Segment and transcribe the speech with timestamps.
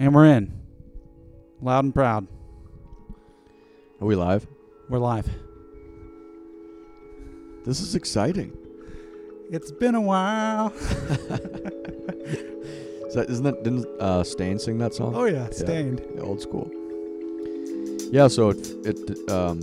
[0.00, 0.50] And we're in.
[1.60, 2.26] Loud and proud.
[4.00, 4.46] Are we live?
[4.88, 5.28] We're live.
[7.66, 8.56] This is exciting.
[9.50, 10.68] It's been a while.
[13.10, 15.14] Is that, isn't that didn't uh, Staind sing that song?
[15.16, 16.00] Oh yeah, Staind.
[16.14, 16.70] Yeah, old school.
[18.10, 19.58] Yeah, so it, it um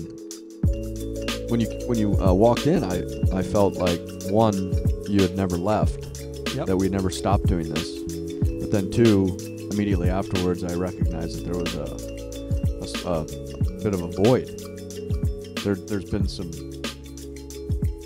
[1.50, 2.98] when you when you uh, walked in, I
[3.36, 4.74] I felt like one
[5.10, 6.20] you had never left,
[6.54, 6.68] Yep.
[6.68, 7.98] that we'd never stopped doing this,
[8.60, 9.38] but then two,
[9.78, 11.75] immediately afterwards, I recognized that there was
[13.05, 13.26] a
[13.84, 14.48] bit of a void.
[15.63, 16.50] There there's been some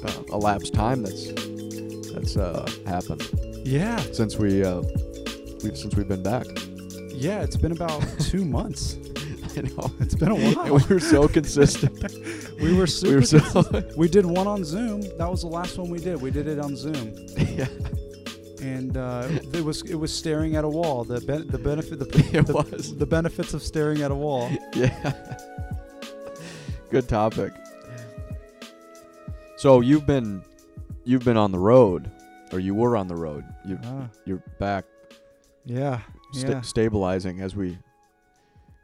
[0.04, 1.28] uh, elapsed time that's
[2.12, 3.28] that's uh, happened
[3.66, 3.98] Yeah.
[4.12, 4.82] since we uh,
[5.64, 6.46] we've since we've been back.
[7.14, 8.98] Yeah, it's been about two months.
[9.56, 9.92] I know.
[10.00, 10.76] It's been a And while.
[10.76, 12.04] we were so consistent.
[12.62, 13.10] We were super.
[13.10, 13.98] we were so consistent.
[13.98, 15.02] we did one on Zoom.
[15.18, 16.22] That was the last one we did.
[16.22, 17.12] We did it on Zoom,
[17.58, 17.66] yeah.
[18.82, 21.04] And uh, it was it was staring at a wall.
[21.04, 22.06] The ben- the benefit the,
[22.46, 22.96] the, was.
[22.98, 24.50] the benefits of staring at a wall.
[24.74, 25.14] Yeah.
[26.90, 27.54] Good topic.
[29.58, 30.44] So you've been
[31.04, 32.10] you've been on the road
[32.52, 33.46] or you were on the road.
[33.66, 34.86] You Ah, you're back
[35.66, 36.02] yeah.
[36.34, 36.62] sta- Yeah.
[36.62, 37.78] stabilizing as we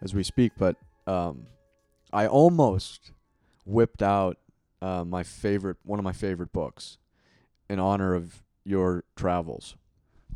[0.01, 0.75] as we speak, but
[1.07, 1.47] um
[2.13, 3.11] I almost
[3.65, 4.37] whipped out
[4.81, 6.97] uh, my favorite one of my favorite books
[7.69, 9.75] in honor of your travels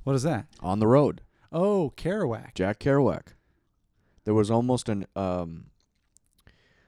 [0.04, 0.48] What is that?
[0.62, 1.22] on the road.
[1.52, 2.54] Oh, Kerouac.
[2.56, 3.34] Jack Kerouac.
[4.24, 5.66] There was almost an um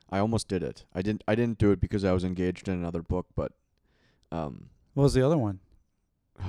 [0.10, 0.86] I almost did it.
[0.94, 3.52] I didn't I didn't do it because I was engaged in another book, but
[4.32, 5.60] um What was the other one?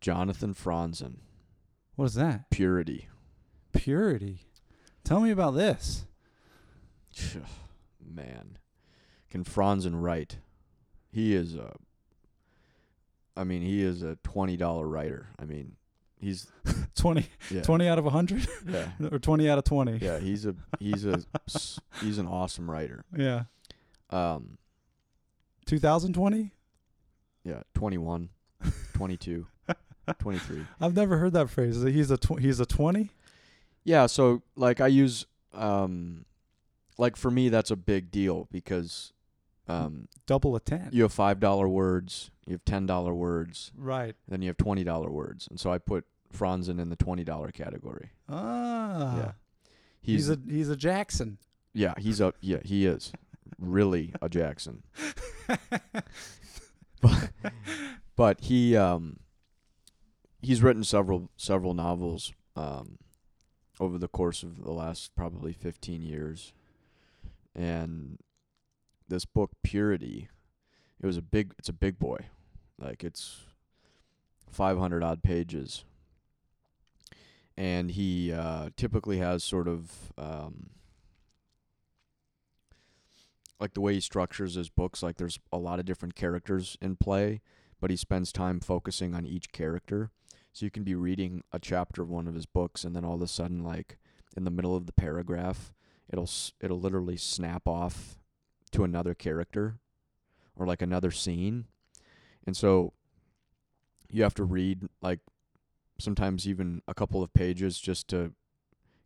[0.00, 1.16] Jonathan Franzen,
[1.96, 2.50] What is that?
[2.50, 3.08] Purity.
[3.72, 4.40] Purity.
[5.04, 6.04] Tell me about this.
[8.04, 8.58] Man.
[9.30, 10.38] Can Franzen write?
[11.10, 11.76] He is a
[13.36, 15.28] I mean, he is a $20 writer.
[15.38, 15.72] I mean,
[16.20, 16.46] he's
[16.94, 17.62] 20, yeah.
[17.62, 18.88] 20 out of 100 Yeah.
[19.12, 19.98] or 20 out of 20.
[19.98, 21.22] Yeah, he's a he's a
[22.00, 23.04] he's an awesome writer.
[23.16, 23.44] Yeah.
[24.10, 24.58] Um
[25.66, 26.52] 2020?
[27.44, 28.28] yeah, 21,
[28.94, 29.46] 22,
[30.18, 30.66] 23.
[30.80, 31.82] I've never heard that phrase.
[31.82, 33.10] He's a tw- he's a 20?
[33.84, 36.24] Yeah, so like I use um
[36.98, 39.12] like for me that's a big deal because
[39.68, 40.90] um Double a 10.
[40.92, 44.14] you have five dollar words, you have ten dollar words, right.
[44.28, 45.46] then you have twenty dollar words.
[45.48, 46.04] And so I put
[46.36, 48.10] Franzen in the twenty dollar category.
[48.28, 49.16] Ah.
[49.16, 49.32] Yeah.
[50.00, 51.38] He's, He's, a he's a Jackson.
[51.72, 53.12] yeah, he's a yeah, he is.
[53.58, 54.82] really a Jackson.
[57.00, 57.30] but
[58.16, 59.18] but he um
[60.42, 62.98] he's written several several novels um
[63.80, 66.52] over the course of the last probably 15 years
[67.54, 68.18] and
[69.08, 70.28] this book purity
[71.04, 72.16] it was a big it's a big boy.
[72.78, 73.42] Like it's
[74.50, 75.84] 500 odd pages.
[77.58, 80.70] And he uh typically has sort of um
[83.60, 86.96] like the way he structures his books like there's a lot of different characters in
[86.96, 87.40] play
[87.80, 90.10] but he spends time focusing on each character.
[90.54, 93.16] So you can be reading a chapter of one of his books and then all
[93.16, 93.98] of a sudden like
[94.38, 95.74] in the middle of the paragraph
[96.10, 96.30] it'll
[96.62, 98.23] it'll literally snap off
[98.74, 99.78] to another character
[100.56, 101.64] or like another scene
[102.46, 102.92] and so
[104.10, 105.20] you have to read like
[105.98, 108.32] sometimes even a couple of pages just to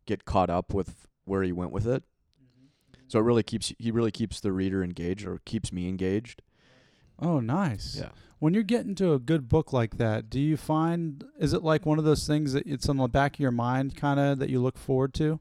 [0.06, 2.02] get caught up with where he went with it
[2.42, 3.00] mm-hmm.
[3.08, 6.42] so it really keeps he really keeps the reader engaged or keeps me engaged.
[7.20, 7.96] Oh, nice.
[7.98, 8.10] Yeah.
[8.38, 11.84] When you're getting to a good book like that, do you find is it like
[11.84, 14.48] one of those things that it's on the back of your mind kind of that
[14.48, 15.40] you look forward to?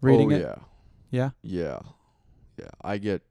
[0.00, 0.40] Reading oh, it?
[0.40, 0.54] Yeah.
[1.10, 1.30] Yeah.
[1.42, 1.78] Yeah.
[2.58, 2.70] Yeah.
[2.82, 3.22] I get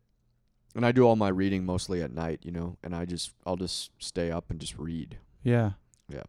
[0.76, 3.56] and I do all my reading mostly at night, you know, and I just I'll
[3.56, 5.18] just stay up and just read.
[5.44, 5.72] Yeah.
[6.08, 6.24] Yeah.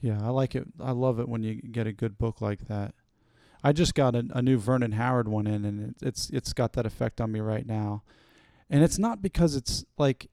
[0.00, 0.66] Yeah, I like it.
[0.80, 2.94] I love it when you get a good book like that.
[3.62, 6.74] I just got a, a new Vernon Howard one in, and it, it's it's got
[6.74, 8.02] that effect on me right now.
[8.68, 10.28] And it's not because it's like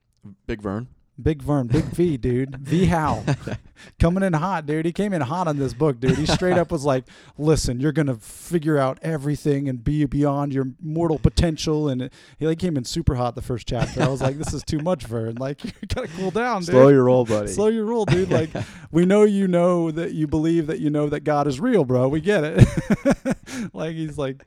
[0.48, 0.88] Big Vern.
[1.22, 3.24] Big Vern, Big V, dude, V Howe,
[4.00, 4.86] coming in hot, dude.
[4.86, 6.18] He came in hot on this book, dude.
[6.18, 7.04] He straight up was like,
[7.38, 12.10] "Listen, you're gonna figure out everything and be beyond your mortal potential." And
[12.40, 14.02] he like came in super hot the first chapter.
[14.02, 15.36] I was like, "This is too much, Vern.
[15.36, 17.48] Like, you gotta cool down, dude." Slow your roll, buddy.
[17.48, 18.32] Slow your roll, dude.
[18.32, 18.50] Like,
[18.92, 22.08] we know you know that you believe that you know that God is real, bro.
[22.08, 23.38] We get it.
[23.74, 24.44] like, he's like,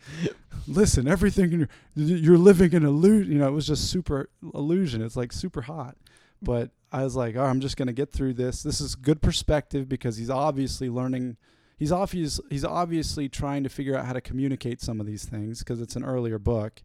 [0.67, 3.32] listen, everything you're, you're living in a illusion.
[3.32, 5.02] You know, it was just super illusion.
[5.02, 5.96] It's like super hot.
[6.44, 8.62] But I was like, oh, I'm just gonna get through this.
[8.62, 11.37] This is good perspective because he's obviously learning.
[11.76, 12.41] He's obvious.
[12.50, 15.96] He's obviously trying to figure out how to communicate some of these things because it's
[15.96, 16.82] an earlier book,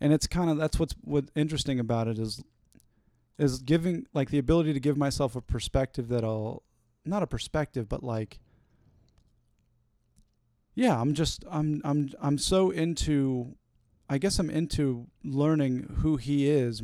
[0.00, 2.42] and it's kind of that's what's what interesting about it is
[3.38, 6.62] is giving like the ability to give myself a perspective that I'll
[7.04, 8.38] not a perspective, but like
[10.74, 13.56] yeah, I'm just I'm I'm I'm so into
[14.08, 16.82] I guess I'm into learning who he is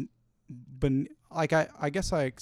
[0.48, 2.32] ben, like I I guess I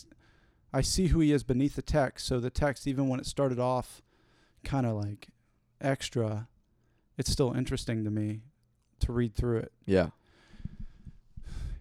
[0.72, 2.26] I see who he is beneath the text.
[2.26, 4.02] So the text even when it started off
[4.64, 5.28] kind of like
[5.80, 6.48] extra,
[7.16, 8.42] it's still interesting to me
[9.00, 9.72] to read through it.
[9.84, 10.08] Yeah.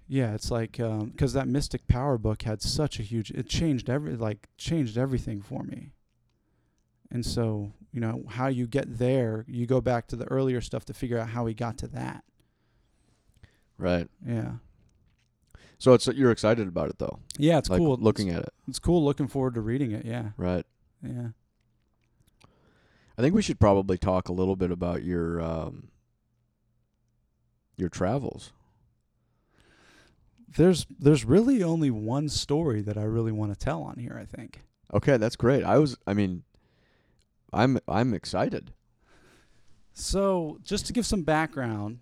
[0.07, 3.31] Yeah, it's like um, because that Mystic Power book had such a huge.
[3.31, 5.93] It changed every like changed everything for me.
[7.09, 10.85] And so you know how you get there, you go back to the earlier stuff
[10.85, 12.23] to figure out how he got to that.
[13.77, 14.07] Right.
[14.25, 14.53] Yeah.
[15.85, 17.19] So it's you're excited about it though.
[17.37, 17.95] Yeah, it's like cool.
[17.97, 18.53] looking it's, at it.
[18.67, 20.03] It's cool looking forward to reading it.
[20.03, 20.29] Yeah.
[20.35, 20.65] Right.
[21.03, 21.27] Yeah.
[23.15, 25.89] I think we should probably talk a little bit about your um,
[27.77, 28.51] your travels.
[30.57, 34.25] There's there's really only one story that I really want to tell on here, I
[34.25, 34.61] think.
[34.91, 35.63] Okay, that's great.
[35.63, 36.41] I was I mean
[37.53, 38.73] I'm I'm excited.
[39.93, 41.99] So, just to give some background,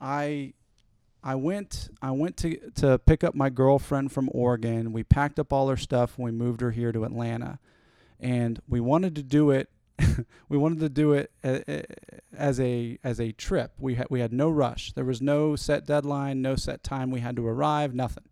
[0.00, 0.54] I
[1.26, 4.92] I went I went to to pick up my girlfriend from Oregon.
[4.92, 7.58] We packed up all her stuff and we moved her here to Atlanta.
[8.20, 9.70] And we wanted to do it
[10.48, 11.32] we wanted to do it
[12.36, 13.72] as a as a trip.
[13.78, 14.92] We had we had no rush.
[14.92, 18.28] There was no set deadline, no set time we had to arrive, nothing.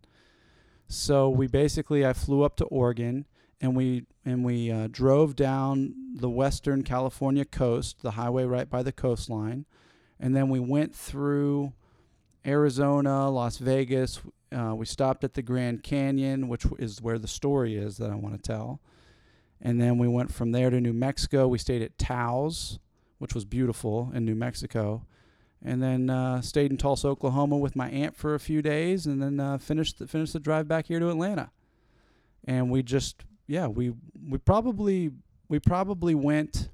[0.87, 3.25] So we basically I flew up to Oregon
[3.59, 8.83] and we and we uh, drove down the western California coast, the highway right by
[8.83, 9.65] the coastline,
[10.19, 11.73] and then we went through
[12.45, 14.19] Arizona, Las Vegas.
[14.51, 18.15] Uh, we stopped at the Grand Canyon, which is where the story is that I
[18.15, 18.79] want to tell.
[19.61, 21.47] And then we went from there to New Mexico.
[21.47, 22.79] We stayed at Taos,
[23.17, 25.05] which was beautiful in New Mexico.
[25.63, 29.21] And then uh, stayed in Tulsa, Oklahoma with my aunt for a few days, and
[29.21, 31.51] then uh, finished the, finished the drive back here to Atlanta.
[32.43, 33.93] And we just, yeah, we
[34.29, 35.11] we probably
[35.47, 36.69] we probably went.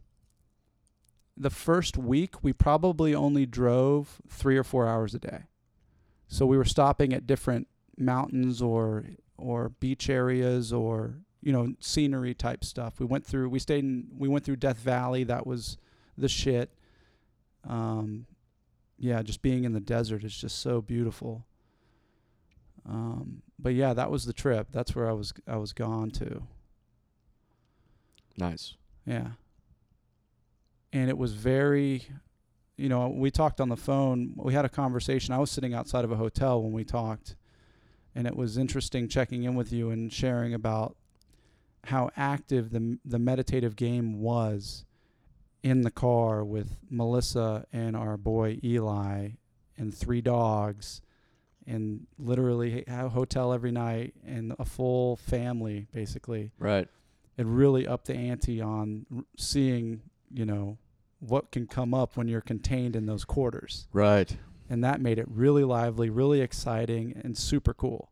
[1.37, 5.43] The first week, we probably only drove three or four hours a day.
[6.29, 7.67] So we were stopping at different
[7.97, 9.05] mountains or
[9.37, 12.99] or beach areas or you know scenery type stuff.
[12.99, 15.23] We went through we stayed in we went through Death Valley.
[15.25, 15.77] That was
[16.17, 16.71] the shit.
[17.67, 18.27] Um,
[18.97, 21.45] yeah, just being in the desert is just so beautiful.
[22.87, 24.67] Um, but yeah, that was the trip.
[24.71, 26.43] That's where I was I was gone to.
[28.37, 28.75] Nice.
[29.05, 29.31] Yeah.
[30.93, 32.07] And it was very
[32.79, 34.33] you know, we talked on the phone.
[34.37, 35.33] We had a conversation.
[35.33, 37.35] I was sitting outside of a hotel when we talked,
[38.15, 40.95] and it was interesting checking in with you and sharing about
[41.85, 44.85] how active the the meditative game was
[45.61, 49.31] in the car with Melissa and our boy Eli
[49.77, 51.01] and three dogs
[51.67, 56.51] and literally a hotel every night and a full family basically.
[56.57, 56.87] Right.
[57.37, 59.05] It really upped the ante on
[59.37, 60.01] seeing,
[60.33, 60.77] you know,
[61.19, 63.87] what can come up when you're contained in those quarters.
[63.93, 64.37] Right.
[64.69, 68.11] And that made it really lively, really exciting, and super cool.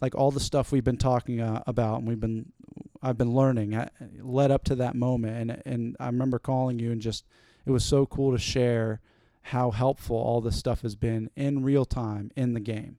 [0.00, 2.52] Like all the stuff we've been talking uh, about, and we've been,
[3.02, 3.88] I've been learning, uh,
[4.20, 7.24] led up to that moment, and and I remember calling you and just,
[7.66, 9.00] it was so cool to share
[9.42, 12.98] how helpful all this stuff has been in real time in the game.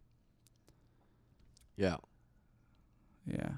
[1.75, 1.97] Yeah.
[3.25, 3.53] Yeah.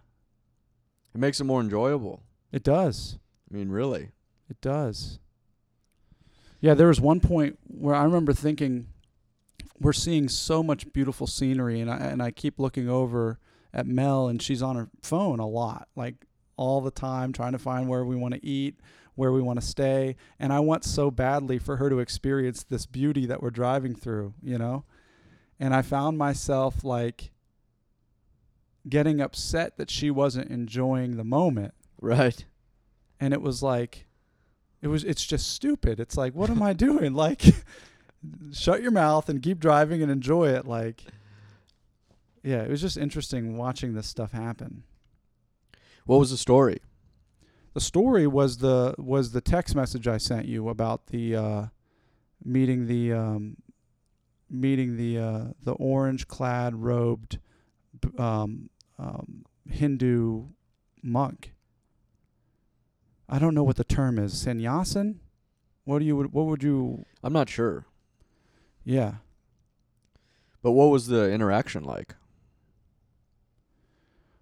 [1.14, 2.24] It makes it more enjoyable.
[2.52, 3.20] It does.
[3.50, 4.12] I mean, really.
[4.50, 5.20] It does.
[6.64, 8.88] Yeah, there was one point where I remember thinking,
[9.82, 13.38] we're seeing so much beautiful scenery, and I and I keep looking over
[13.74, 17.58] at Mel, and she's on her phone a lot, like all the time, trying to
[17.60, 18.80] find where we want to eat,
[19.16, 22.86] where we want to stay, and I want so badly for her to experience this
[22.86, 24.86] beauty that we're driving through, you know,
[25.60, 27.32] and I found myself like
[28.88, 32.46] getting upset that she wasn't enjoying the moment, Right.
[33.20, 34.08] and it was like
[34.84, 36.00] it was it's just stupid.
[36.00, 37.14] It's like what am i doing?
[37.24, 37.42] Like
[38.54, 40.68] shut your mouth and keep driving and enjoy it.
[40.68, 41.04] Like
[42.44, 44.84] yeah it was just interesting watching this stuff happen.
[46.06, 46.82] What was the story?
[47.74, 51.66] the story was the was the text message i sent you about the uh
[52.44, 53.58] meeting the um
[54.50, 57.40] meeting the uh the orange clad robed
[58.18, 60.46] um, um hindu
[61.02, 61.53] monk
[63.28, 64.40] I don't know what the term is.
[64.40, 65.20] Sannyasin?
[65.86, 67.86] What do you what would you I'm not sure.
[68.84, 69.16] Yeah.
[70.62, 72.16] But what was the interaction like?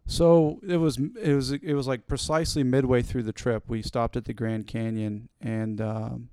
[0.06, 4.18] So it was it was it was like precisely midway through the trip we stopped
[4.18, 6.30] at the Grand Canyon and um,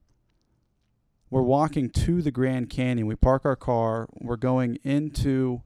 [1.30, 3.06] we're walking to the Grand Canyon.
[3.06, 4.08] We park our car.
[4.14, 5.62] We're going into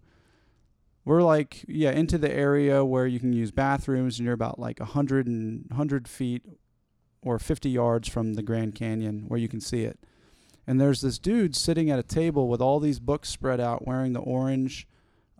[1.05, 4.79] we're like yeah into the area where you can use bathrooms and you're about like
[4.79, 6.45] a hundred and hundred feet
[7.23, 9.99] or 50 yards from the grand canyon where you can see it.
[10.67, 14.13] And there's this dude sitting at a table with all these books spread out wearing
[14.13, 14.87] the orange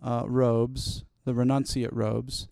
[0.01, 2.47] uh, robes the renunciate robes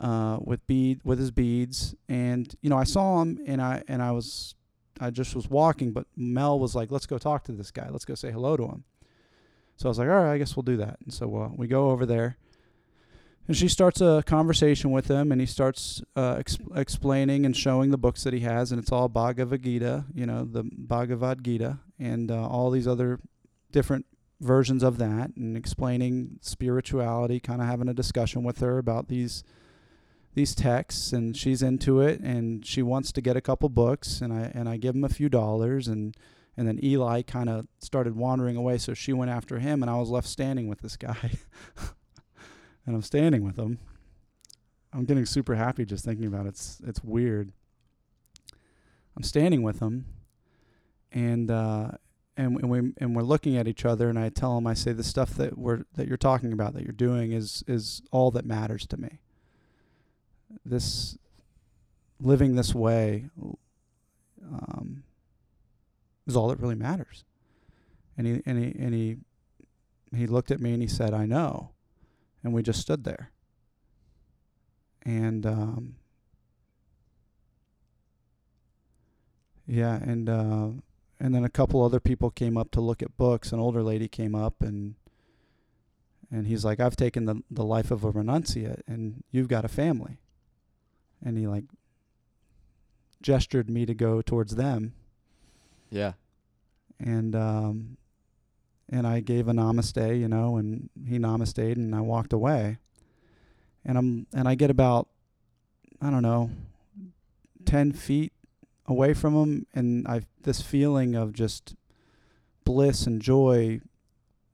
[0.00, 1.94] uh, with bead with his beads.
[2.08, 4.54] And you know i saw him and i and i was
[5.00, 7.88] i just was walking but mel was like let's go talk to this guy.
[7.90, 8.84] Let's go say hello to him.
[9.76, 10.98] So I was like, all right, I guess we'll do that.
[11.04, 12.36] And so uh, we go over there,
[13.48, 17.90] and she starts a conversation with him, and he starts uh, ex- explaining and showing
[17.90, 21.78] the books that he has, and it's all Bhagavad Gita, you know, the Bhagavad Gita,
[21.98, 23.18] and uh, all these other
[23.72, 24.04] different
[24.38, 29.42] versions of that, and explaining spirituality, kind of having a discussion with her about these
[30.34, 34.30] these texts, and she's into it, and she wants to get a couple books, and
[34.30, 36.14] I and I give him a few dollars, and
[36.54, 39.96] and then Eli kind of started wandering away, so she went after him, and I
[39.96, 41.38] was left standing with this guy.
[42.88, 43.78] and I'm standing with him.
[44.94, 46.50] I'm getting super happy just thinking about it.
[46.50, 47.52] It's it's weird.
[49.14, 50.06] I'm standing with him,
[51.12, 51.90] and uh,
[52.38, 54.92] and and we and we're looking at each other, and I tell him, I say,
[54.92, 58.46] the stuff that we're that you're talking about, that you're doing, is is all that
[58.46, 59.20] matters to me.
[60.64, 61.18] This
[62.18, 63.28] living this way.
[64.50, 65.02] Um,
[66.26, 67.24] is all that really matters.
[68.16, 69.16] And he and he and he
[70.16, 71.72] he looked at me and he said, "I know,"
[72.48, 73.30] and we just stood there.
[75.04, 75.96] And um,
[79.66, 80.68] yeah, and uh,
[81.20, 83.52] and then a couple other people came up to look at books.
[83.52, 84.94] An older lady came up and
[86.30, 89.68] and he's like, "I've taken the the life of a renunciate, and you've got a
[89.68, 90.18] family."
[91.22, 91.64] And he like
[93.20, 94.94] gestured me to go towards them
[95.90, 96.12] Yeah.
[97.00, 97.96] and um,
[98.90, 102.78] and I gave a namaste, you know, and he namaste, and I walked away.
[103.84, 105.08] And I'm and I get about
[106.00, 106.50] I don't know
[107.64, 108.32] ten feet
[108.86, 111.74] away from him, and I've this feeling of just
[112.64, 113.80] bliss and joy.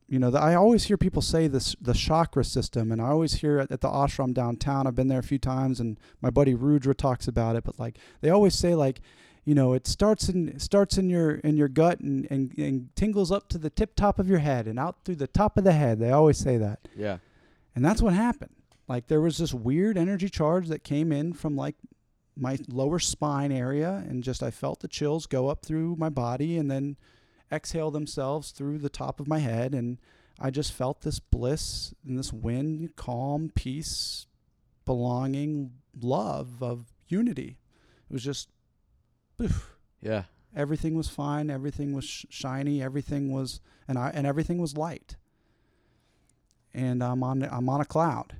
[0.06, 3.34] You know, the, I always hear people say this the chakra system, and I always
[3.34, 4.86] hear it at the ashram downtown.
[4.86, 7.64] I've been there a few times, and my buddy Rudra talks about it.
[7.64, 9.00] But like they always say, like
[9.44, 13.30] you know it starts in starts in your in your gut and, and, and tingles
[13.30, 15.72] up to the tip top of your head and out through the top of the
[15.72, 15.98] head.
[15.98, 16.88] They always say that.
[16.96, 17.18] Yeah.
[17.74, 18.54] and that's what happened.
[18.88, 21.76] Like there was this weird energy charge that came in from like
[22.36, 26.58] my lower spine area and just i felt the chills go up through my body
[26.58, 26.96] and then
[27.52, 29.74] exhale themselves through the top of my head.
[29.74, 29.98] And
[30.40, 34.26] i just felt this bliss and this wind calm peace
[34.84, 37.58] belonging love of unity.
[38.10, 38.48] It was just
[39.38, 40.24] poof, Yeah.
[40.54, 41.50] everything was fine.
[41.50, 42.82] Everything was sh- shiny.
[42.82, 45.16] Everything was and i and everything was light.
[46.72, 48.36] And i'm on i'm on a cloud.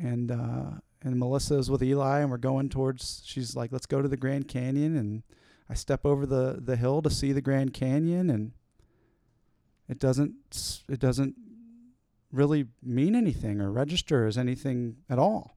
[0.00, 0.70] And uh
[1.02, 4.16] and melissa is with eli and we're going towards she's like let's go to the
[4.16, 4.96] grand canyon.
[4.96, 5.22] And
[5.68, 8.52] i step over the the hill to see the grand canyon and
[9.88, 11.34] it doesn't s- it doesn't
[12.30, 15.56] really mean anything or register as anything at all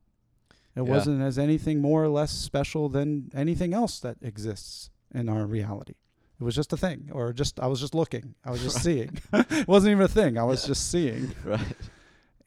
[0.76, 0.90] it Yeah.
[0.94, 5.94] wasn't as anything more or less special than anything else that exists in our reality.
[6.40, 8.36] It was just a thing, or just I was just looking.
[8.44, 9.18] I was just seeing.
[9.34, 10.38] it wasn't even a thing.
[10.38, 10.68] I was Yeah.
[10.68, 11.76] just seeing, Right.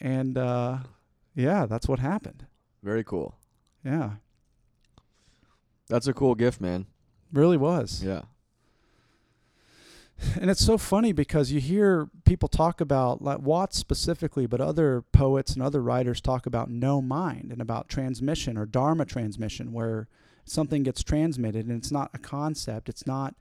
[0.00, 0.78] and uh,
[1.35, 2.47] yeah, that's what happened.
[2.82, 3.35] Very cool.
[3.85, 4.16] Yeah,
[5.88, 6.87] That's a cool gift, man.
[7.32, 8.02] really was.
[8.04, 8.23] Yeah.
[10.40, 15.02] And it's so funny because you hear people talk about like Watts specifically, but other
[15.12, 20.08] poets and other writers talk about no mind and about transmission or dharma transmission, where
[20.44, 22.88] something gets transmitted and it's not a concept.
[22.88, 23.34] It's not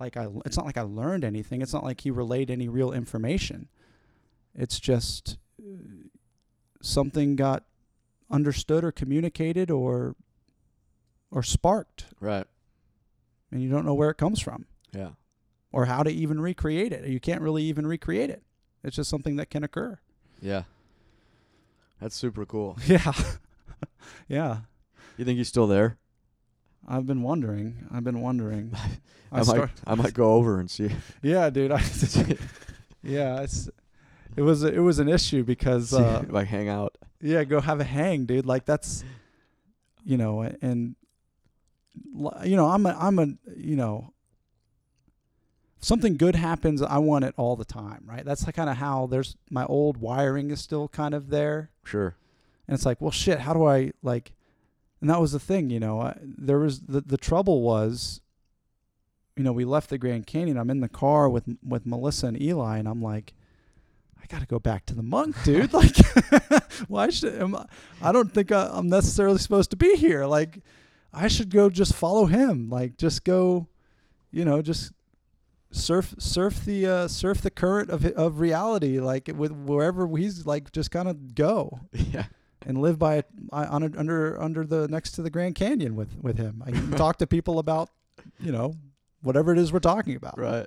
[0.00, 0.28] like I.
[0.46, 1.60] It's not like I learned anything.
[1.62, 3.68] It's not like he relayed any real information.
[4.54, 6.08] It's just uh,
[6.80, 7.64] something got
[8.30, 10.16] understood or communicated or
[11.30, 12.46] or sparked, Right.
[13.50, 15.10] and you don't know where it comes from Yeah.
[15.74, 17.04] Or how to even recreate it.
[17.08, 18.44] You can't really even recreate it.
[18.84, 19.98] It's just something that can occur.
[20.40, 20.62] Yeah.
[22.00, 22.78] That's super cool.
[22.86, 23.12] Yeah.
[24.28, 24.58] yeah.
[25.16, 25.98] You think he's still there?
[26.86, 27.88] I've been wondering.
[27.90, 28.70] I've been wondering.
[29.32, 30.90] I, might start- I might go over and see.
[31.22, 31.72] yeah, dude.
[31.72, 31.82] I,
[33.02, 33.68] yeah, it's
[34.36, 36.96] it was it was an issue because uh, like hang out.
[37.20, 38.46] yeah, go have a hang, dude.
[38.46, 39.02] Like that's
[40.04, 40.94] you know, and
[42.44, 43.26] you know, I'm a I'm a
[43.56, 44.13] you know,
[45.84, 48.24] something good happens, I want it all the time, right?
[48.24, 51.70] That's kind of how there's my old wiring is still kind of there.
[51.84, 52.16] Sure.
[52.66, 54.32] And it's like, well, shit, how do I like?
[55.00, 56.00] And that was the thing, you know.
[56.00, 58.22] I, there was the the trouble was,
[59.36, 60.56] you know, we left the Grand Canyon.
[60.56, 63.34] I'm in the car with with Melissa and Eli, and I'm like,
[64.18, 65.72] I I got to go back to the monk, dude.
[65.72, 65.96] Like,
[66.88, 67.66] why should am I,
[68.00, 70.24] I don't think I, I'm necessarily supposed to be here.
[70.24, 70.60] Like,
[71.12, 72.70] I should go just follow him.
[72.70, 73.68] Like, just go,
[74.30, 74.92] you know, just
[75.74, 79.00] surf surf the uh, surf the current of of reality.
[79.00, 82.26] Like with wherever he's like, just kind of go yeah.
[82.64, 86.16] and live by it on a, under under the next to the Grand Canyon with
[86.20, 86.62] with him.
[86.64, 87.90] I can talk to people about,
[88.40, 88.76] you know,
[89.22, 90.38] whatever it is we're talking about.
[90.38, 90.66] Right.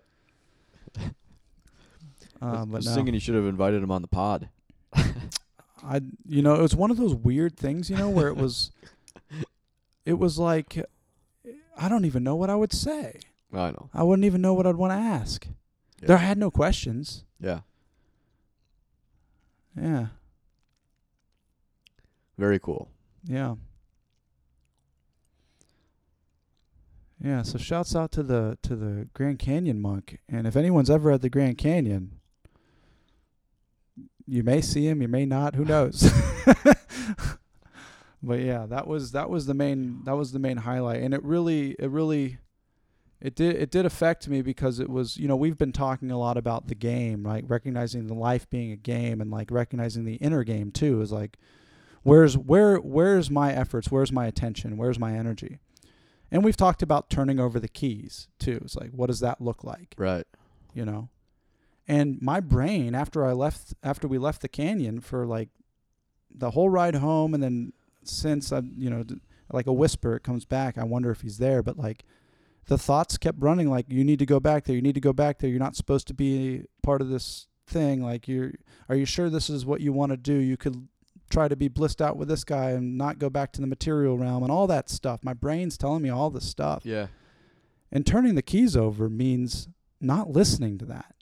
[2.40, 2.94] Um, but no.
[2.94, 4.50] thinking you should have invited him on the pod.
[4.94, 8.72] I you know it was one of those weird things you know where it was
[10.06, 10.84] it was like
[11.78, 13.20] I don't even know what I would say.
[13.54, 13.90] I know.
[13.94, 15.48] I wouldn't even know what I'd want to ask.
[16.02, 16.08] Yeah.
[16.08, 17.24] There had no questions.
[17.40, 17.62] Yeah.
[19.80, 20.08] Yeah.
[22.38, 22.90] Very cool.
[23.24, 23.56] Yeah.
[27.24, 30.20] Yeah, so shouts out to the to the Grand Canyon monk.
[30.30, 32.20] And if anyone's ever at the Grand Canyon,
[34.28, 36.12] you may see him, you may not, who knows.
[38.22, 41.24] but yeah, that was that was the main that was the main highlight and it
[41.24, 42.38] really it really
[43.20, 46.20] it did it did affect me because it was, you know, we've been talking a
[46.20, 50.16] lot about the game, like recognizing the life being a game and like recognizing the
[50.16, 51.38] inner game too is like
[52.04, 53.90] where's where where's my efforts?
[53.92, 54.78] Where's my attention?
[54.78, 55.60] Where's my energy?
[56.30, 58.60] And we've talked about turning over the keys too.
[58.64, 59.96] It's like what does that look like?
[59.98, 60.26] Right.
[60.74, 61.10] you know?
[61.88, 65.50] And my brain after i left after we left the canyon for like
[66.30, 69.04] the whole ride home and then since i you know
[69.52, 72.04] like a whisper it comes back i wonder if he's there but like
[72.68, 75.14] the thoughts kept running like you need to go back there you need to go
[75.14, 78.52] back there you're not supposed to be part of this thing like you're
[78.90, 80.88] are you sure this is what you want to do you could
[81.30, 84.18] try to be blissed out with this guy and not go back to the material
[84.18, 87.08] realm and all that stuff my brain's telling me all this stuff Yeah.
[87.92, 89.68] and turning the keys over means
[90.00, 91.16] not listening to that.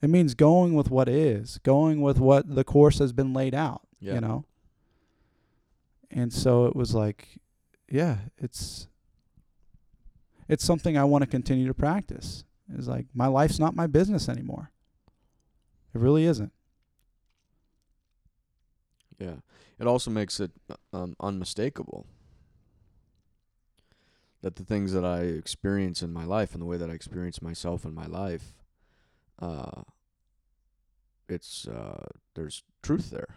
[0.00, 3.82] It means going with what is, going with what the course has been laid out,
[4.00, 4.14] Yeah.
[4.14, 4.44] you know?
[6.10, 7.40] And so it was like,
[7.90, 8.88] yeah, it's
[10.48, 12.44] it's something I want to continue to practice.
[12.72, 14.70] It's like my life's not my business anymore.
[15.94, 16.52] It really isn't.
[19.18, 19.36] Yeah.
[19.78, 20.52] It also makes it
[20.92, 22.06] um, unmistakable
[24.42, 27.40] that the things that I experience in my life and the way that I experience
[27.40, 28.52] myself in my life,
[29.40, 29.82] uh,
[31.28, 33.36] it's uh, there's truth there.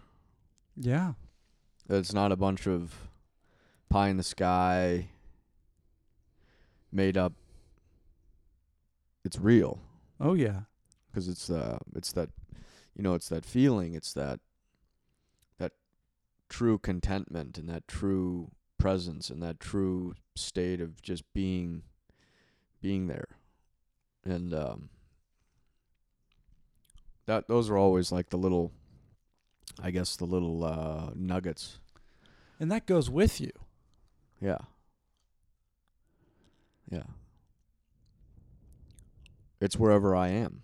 [0.76, 1.14] Yeah.
[1.90, 3.08] It's not a bunch of
[3.90, 5.10] pie in the sky,
[6.92, 7.34] made up.
[9.24, 9.80] It's real
[10.20, 10.62] Oh yeah.
[11.10, 12.30] because it's uh it's that
[12.96, 14.40] you know it's that feeling it's that
[15.58, 15.74] that
[16.50, 21.82] true contentment and that true presence and that true state of just being
[22.82, 23.28] being there
[24.24, 24.90] and um
[27.26, 28.72] that those are always like the little
[29.82, 31.80] i guess the little uh nuggets
[32.60, 33.52] And that goes with you.
[34.42, 34.60] yeah
[36.90, 37.04] yeah
[39.60, 40.62] it's wherever i am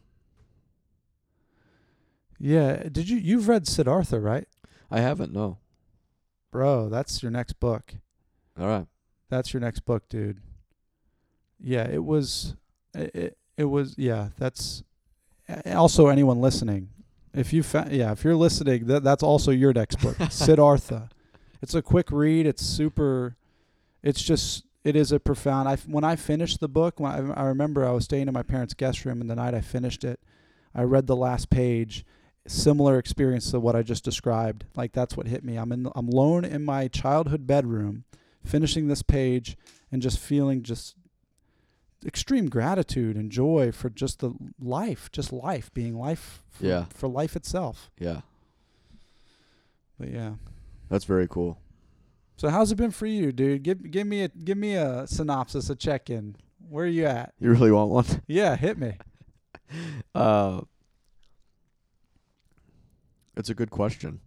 [2.39, 2.83] Yeah.
[2.91, 4.47] Did you you've read Siddhartha, right?
[4.91, 5.57] i haven't no
[6.51, 7.95] Bro, that's your next book.
[8.59, 8.87] all right
[9.29, 10.39] That's your next book, dude.
[11.59, 12.55] Yeah, it was
[12.93, 14.83] it, it, was yeah, that's
[15.65, 16.89] also anyone listening.
[17.33, 21.09] If you fa- yeah, if you're listening, that that's also your next book, Siddhartha.
[21.61, 23.35] It's a quick read, it's super
[24.03, 27.43] it's just it is a profound I when I finished the book, when I, I
[27.45, 30.19] remember I was staying in my parents' guest room and the night I finished it,
[30.75, 32.05] I read the last page
[32.45, 34.65] similar experience to what I just described.
[34.75, 35.55] Like that's what hit me.
[35.55, 38.03] I'm in I'm alone in my childhood bedroom
[38.43, 39.55] finishing this page
[39.91, 40.95] and just feeling just
[42.05, 46.85] extreme gratitude and joy for just the life, just life being life for, Yeah.
[46.93, 47.89] for life itself.
[47.97, 48.21] yeah
[49.97, 50.33] But yeah.
[50.89, 51.57] That's very cool.
[52.43, 53.63] So how's it been for you, dude?
[53.63, 56.35] Give give me a give me a synopsis, a check in.
[56.67, 57.33] Where are you at?
[57.39, 58.05] You really want one?
[58.27, 58.97] Yeah, hit me.
[60.13, 60.61] Uh,
[63.35, 64.19] it's a good question.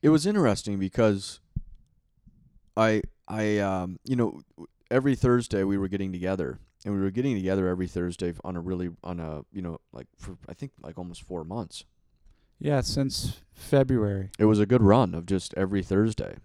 [0.00, 1.38] It was interesting because
[2.76, 4.40] I I um you know
[4.90, 8.60] every Thursday we were getting together and we were getting together every Thursday on a
[8.60, 11.84] really on a you know like for I think like almost 4 months.
[12.58, 14.30] Yeah, since February.
[14.38, 16.36] It was a good run of just every Thursday.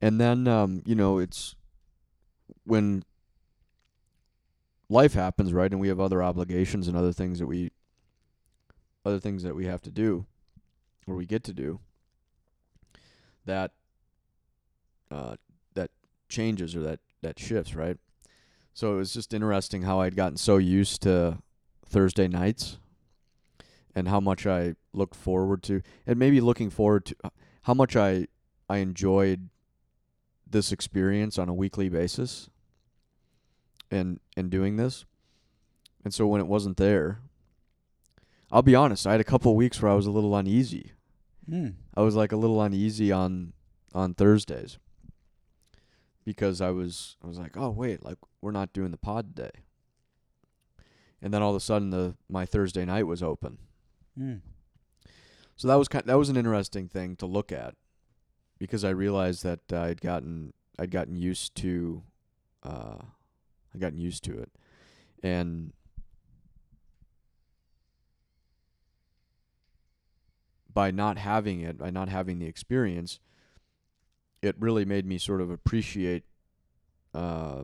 [0.00, 1.54] And then um, you know, it's
[2.64, 3.04] when
[4.88, 7.70] life happens, right, and we have other obligations and other things that we
[9.04, 10.26] other things that we have to do
[11.06, 11.80] or we get to do
[13.44, 13.72] that
[15.10, 15.34] uh
[15.74, 15.90] that
[16.28, 17.98] changes or that that shifts, right?
[18.74, 21.38] So it was just interesting how I'd gotten so used to
[21.84, 22.78] Thursday nights
[23.94, 27.16] and how much I looked forward to and maybe looking forward to
[27.62, 28.28] how much I
[28.68, 29.50] I enjoyed
[30.48, 32.48] this experience on a weekly basis
[33.90, 35.04] and and doing this.
[36.04, 37.20] And so when it wasn't there,
[38.50, 40.92] I'll be honest, I had a couple of weeks where I was a little uneasy.
[41.48, 41.74] Mm.
[41.94, 43.52] I was like a little uneasy on
[43.94, 44.78] on Thursdays
[46.24, 49.50] because I was I was like, "Oh, wait, like we're not doing the pod day."
[51.20, 53.58] And then all of a sudden the my Thursday night was open.
[54.18, 54.40] Mm.
[55.56, 57.74] So that was kind that was an interesting thing to look at
[58.58, 62.02] because I realized that uh, I'd gotten I'd gotten used to
[62.62, 62.98] uh
[63.74, 64.50] I'd gotten used to it.
[65.22, 65.72] And
[70.72, 73.20] by not having it, by not having the experience,
[74.42, 76.24] it really made me sort of appreciate
[77.14, 77.62] uh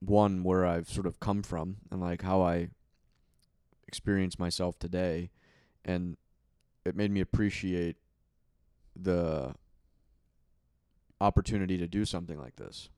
[0.00, 2.68] one where I've sort of come from and like how I
[3.88, 5.30] experience myself today
[5.84, 6.16] and
[6.84, 7.96] it made me appreciate
[8.94, 9.54] the
[11.20, 12.88] opportunity to do something like this.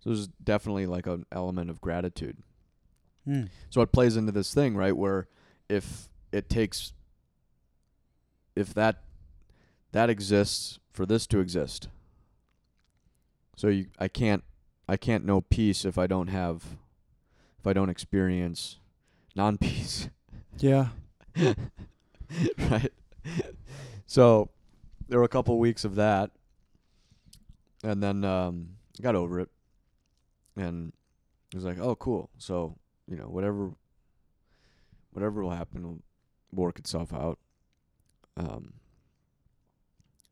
[0.00, 2.38] So there's definitely like an element of gratitude.
[3.26, 3.50] Mm.
[3.68, 5.28] So it plays into this thing, right, where
[5.68, 6.92] if it takes
[8.56, 9.02] if that
[9.92, 11.86] that exists for this to exist.
[13.54, 14.42] So you I can't
[14.88, 16.76] I can't know peace if I don't have
[17.60, 18.80] if I don't experience
[19.36, 20.08] non-peace.
[20.58, 20.88] Yeah.
[21.36, 22.92] right?
[24.06, 24.50] So
[25.08, 26.32] there were a couple weeks of that,
[27.84, 29.50] and then um, got over it,
[30.56, 30.92] and
[31.52, 32.28] it was like, oh, cool.
[32.38, 32.74] So
[33.08, 33.70] you know, whatever,
[35.12, 36.02] whatever will happen will
[36.52, 37.38] work itself out.
[38.36, 38.72] Um,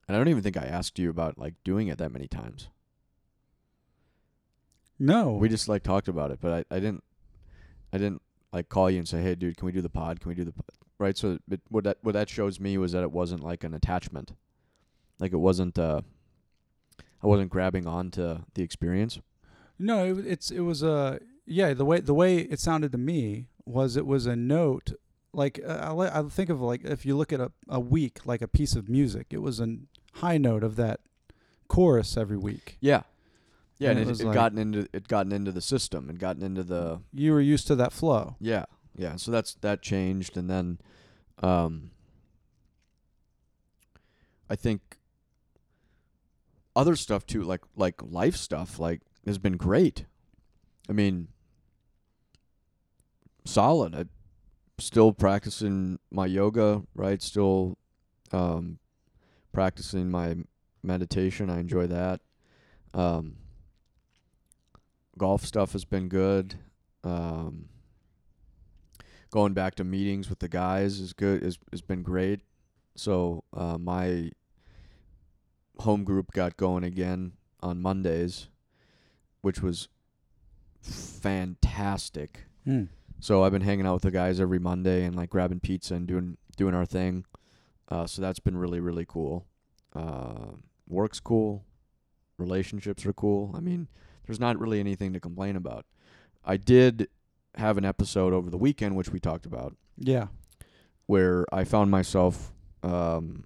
[0.07, 2.69] and I don't even think I asked you about like doing it that many times.
[4.99, 5.33] No.
[5.33, 7.05] We just like talked about it, but I, I didn't,
[7.93, 10.21] I didn't like call you and say, hey, dude, can we do the pod?
[10.21, 10.65] Can we do the pod?
[10.99, 11.17] right?
[11.17, 14.33] So it, what that what that shows me was that it wasn't like an attachment,
[15.19, 15.79] like it wasn't.
[15.79, 16.03] Uh,
[17.23, 19.19] I wasn't grabbing onto the experience.
[19.79, 21.75] No, it, it's it was a yeah.
[21.75, 24.93] The way the way it sounded to me was it was a note.
[25.33, 28.43] Like uh, I I think of like if you look at a a week like
[28.43, 29.77] a piece of music, it was a
[30.17, 31.01] high note of that
[31.69, 32.77] chorus every week.
[32.81, 33.03] Yeah,
[33.79, 36.19] yeah, And and, it it, it like- gotten into it gotten into the system and
[36.19, 38.37] gotten into the You were used to that flow.
[38.41, 38.65] yeah
[38.97, 39.17] yeah.
[39.17, 40.79] So that's that changed, and then,
[41.43, 41.91] um,
[44.49, 44.97] I think
[46.75, 50.07] other stuff too, like like life stuff, like has been great.
[50.89, 51.29] I mean,
[53.45, 53.95] solid.
[53.95, 54.05] I
[54.79, 57.21] still practicing my yoga, right?
[57.21, 57.77] Still
[58.33, 58.79] um,
[59.57, 60.37] practicing my
[60.83, 61.49] meditation.
[61.49, 62.21] I enjoy that.
[62.93, 63.37] Um,
[65.17, 66.57] golf stuff has been good.
[67.03, 67.71] Um,
[69.31, 71.43] going back to meetings with the guys is good.
[71.43, 72.43] is has been great.
[72.97, 74.31] So uh, my
[75.79, 78.49] home group got going again on Mondays,
[79.41, 79.89] which was
[80.83, 82.45] fantastic.
[82.67, 82.89] Mm.
[83.21, 86.07] So I've been hanging out with the guys every Monday and like grabbing pizza and
[86.07, 87.25] doing doing our thing.
[87.89, 89.47] Uh, so that's been really really cool.
[89.95, 90.53] Uh,
[90.89, 91.65] work's cool.
[92.39, 93.53] Relationships are cool.
[93.57, 93.89] I mean,
[94.27, 95.87] there's not really anything to complain about.
[96.45, 97.09] I did
[97.57, 100.27] have an episode over the weekend which we talked about Yeah.
[101.07, 103.45] where I found myself um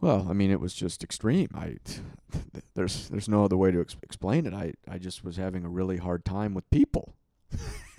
[0.00, 1.48] well, I mean it was just extreme.
[1.54, 1.76] I
[2.74, 4.54] there's there's no other way to ex- explain it.
[4.54, 7.14] I I just was having a really hard time with people.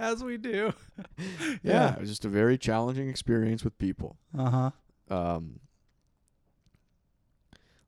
[0.00, 0.72] As we do.
[1.62, 4.16] Yeah, it was just a very challenging experience with people.
[4.36, 4.70] Uh huh.
[5.14, 5.60] Um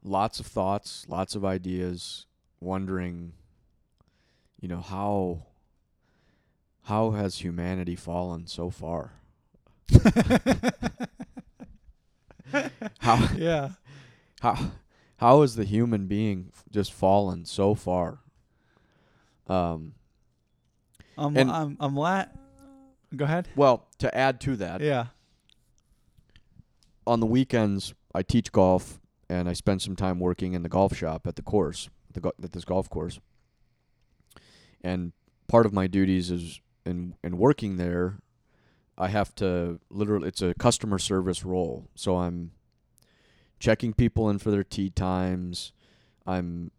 [0.03, 2.27] lots of thoughts, lots of ideas,
[2.61, 3.33] wondering
[4.61, 5.47] you know how
[6.83, 9.13] how has humanity fallen so far?
[13.01, 13.71] How yeah.
[14.41, 14.73] how
[15.17, 18.19] how has the human being just fallen so far?
[19.49, 19.95] Um,
[21.19, 22.27] I'm And- I'm I'm la-
[23.15, 23.49] Go ahead.
[23.57, 25.07] well, to add to that, Yeah.
[27.07, 30.95] on the weekends I teach golf and I spend some time working in the golf
[30.97, 33.21] shop at the course, the go- at this golf course.
[34.83, 35.13] And
[35.49, 38.19] part of my duties is in in working there,
[38.99, 41.89] I have to literally it's a customer service role.
[41.95, 42.53] So I'm
[43.59, 45.73] checking people in for their tee times.
[46.27, 46.71] I'm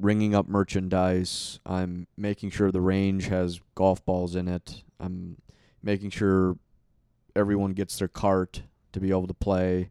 [0.00, 1.60] ringing up merchandise.
[1.66, 4.82] I'm making sure the range has golf balls in it.
[5.00, 5.36] I'm
[5.82, 6.56] making sure
[7.34, 9.90] everyone gets their cart to be able to play.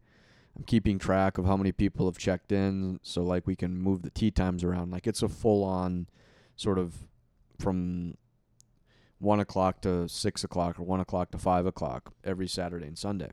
[0.56, 4.02] I'm keeping track of how many people have checked in, so like we can move
[4.02, 4.92] the tee times around.
[4.92, 6.08] Like it's a full on
[6.56, 6.96] sort of
[7.60, 8.16] from
[9.20, 13.32] one o'clock to six o'clock or one o'clock to five o'clock every Saturday and Sunday.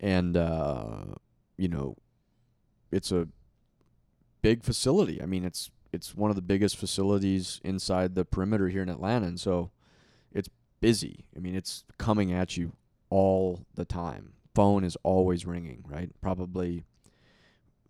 [0.00, 1.04] And uh,
[1.56, 1.96] you know,
[2.90, 3.28] it's a
[4.44, 5.22] big facility.
[5.22, 9.26] I mean, it's it's one of the biggest facilities inside the perimeter here in Atlanta,
[9.26, 9.70] and so
[10.32, 11.24] it's busy.
[11.34, 12.72] I mean, it's coming at you
[13.08, 14.34] all the time.
[14.54, 16.10] Phone is always ringing, right?
[16.20, 16.84] Probably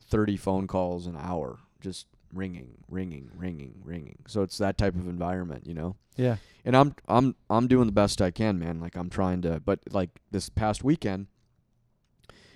[0.08, 4.18] 30 phone calls an hour just ringing, ringing, ringing, ringing.
[4.28, 5.96] So it's that type of environment, you know.
[6.16, 6.36] Yeah.
[6.64, 8.78] And I'm I'm I'm doing the best I can, man.
[8.80, 11.26] Like I'm trying to but like this past weekend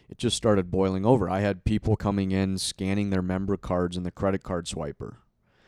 [0.09, 1.29] it just started boiling over.
[1.29, 5.17] I had people coming in scanning their member cards in the credit card swiper.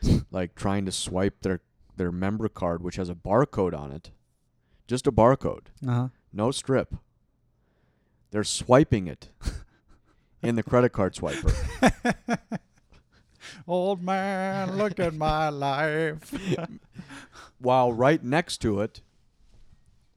[0.31, 1.61] like trying to swipe their
[1.97, 4.11] their member card which has a barcode on it.
[4.87, 5.67] Just a barcode.
[5.87, 6.07] Uh huh.
[6.33, 6.95] No strip.
[8.31, 9.29] They're swiping it
[10.41, 11.53] in the credit card swiper.
[13.67, 16.33] Old man, look at my life.
[17.59, 19.01] While right next to it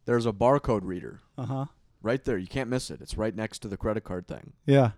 [0.07, 1.21] there's a barcode reader.
[1.37, 1.65] Uh huh.
[2.05, 2.37] Right there.
[2.37, 3.01] You can't miss it.
[3.01, 4.53] It's right next to the credit card thing.
[4.67, 4.91] Yeah.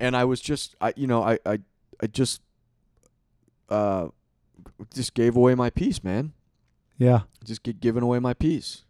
[0.00, 1.58] And I was just I you know, I I,
[2.02, 2.40] I just
[3.68, 4.08] uh
[4.94, 6.32] just gave away my peace, man.
[6.98, 7.22] Yeah.
[7.44, 8.84] just get given away my peace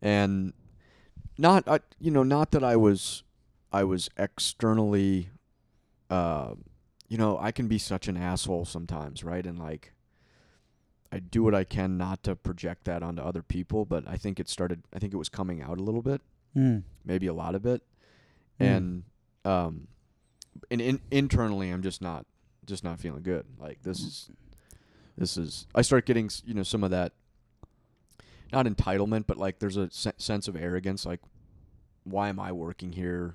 [0.00, 0.54] and
[1.36, 3.24] not I, you know not that i was
[3.72, 5.28] i was externally
[6.08, 6.54] uh
[7.08, 9.92] you know i can be such an asshole sometimes right and like
[11.12, 14.38] i do what i can not to project that onto other people but i think
[14.40, 16.20] it started i think it was coming out a little bit
[16.56, 16.84] Mm.
[17.04, 17.82] maybe a lot of it
[18.60, 18.66] Mm.
[18.76, 19.02] and
[19.44, 19.88] um
[20.70, 22.24] and in, internally i'm just not
[22.64, 24.30] just not feeling good like this is
[25.18, 27.12] this is i start getting you know some of that
[28.52, 31.20] not entitlement but like there's a se- sense of arrogance like
[32.04, 33.34] why am i working here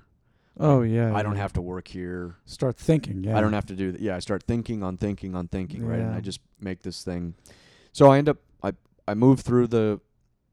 [0.60, 1.14] Oh yeah.
[1.14, 1.42] i don't yeah.
[1.42, 3.24] have to work here start thinking.
[3.24, 3.38] Yeah.
[3.38, 6.00] i don't have to do that yeah i start thinking on thinking on thinking right
[6.00, 7.34] and i just make this thing
[7.92, 8.72] so i end up i
[9.06, 10.00] i move through the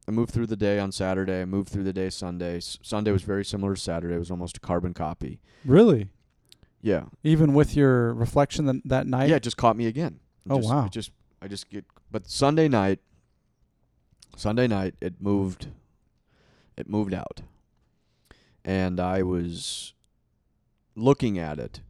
[0.08, 1.40] I moved through the day on Saturday.
[1.42, 2.58] I moved through the day Sunday.
[2.58, 4.16] S- Sunday was very similar to Saturday.
[4.16, 5.40] It was almost a carbon copy.
[5.64, 6.10] Really.
[6.82, 9.30] Yeah, Even with your reflection that, that night.
[9.30, 10.20] yeah, it just caught me again.
[10.48, 10.88] It Oh, just, wow.
[10.88, 11.12] Just
[11.44, 13.02] I just get but Sunday night
[14.36, 15.68] Sunday night it moved
[16.76, 17.42] it moved out.
[18.66, 19.94] And I was
[20.96, 21.82] looking at it.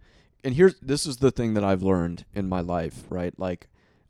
[0.44, 3.34] And here's this is the thing that I've learned in my life, right?
[3.40, 3.70] Like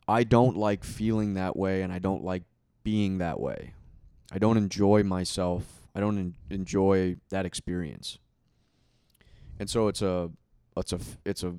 [0.10, 2.44] I don't like feeling that way and I don't like
[2.84, 3.74] being that way.
[4.32, 5.64] I don't enjoy myself.
[5.96, 8.18] I don't en- enjoy that experience.
[9.60, 10.32] And so it's a
[10.78, 11.56] it's a it's a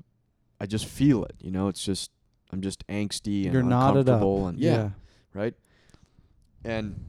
[0.59, 2.11] I just feel it, you know, it's just
[2.51, 4.89] I'm just angsty and You're uncomfortable and yeah,
[5.33, 5.53] right?
[6.65, 6.99] And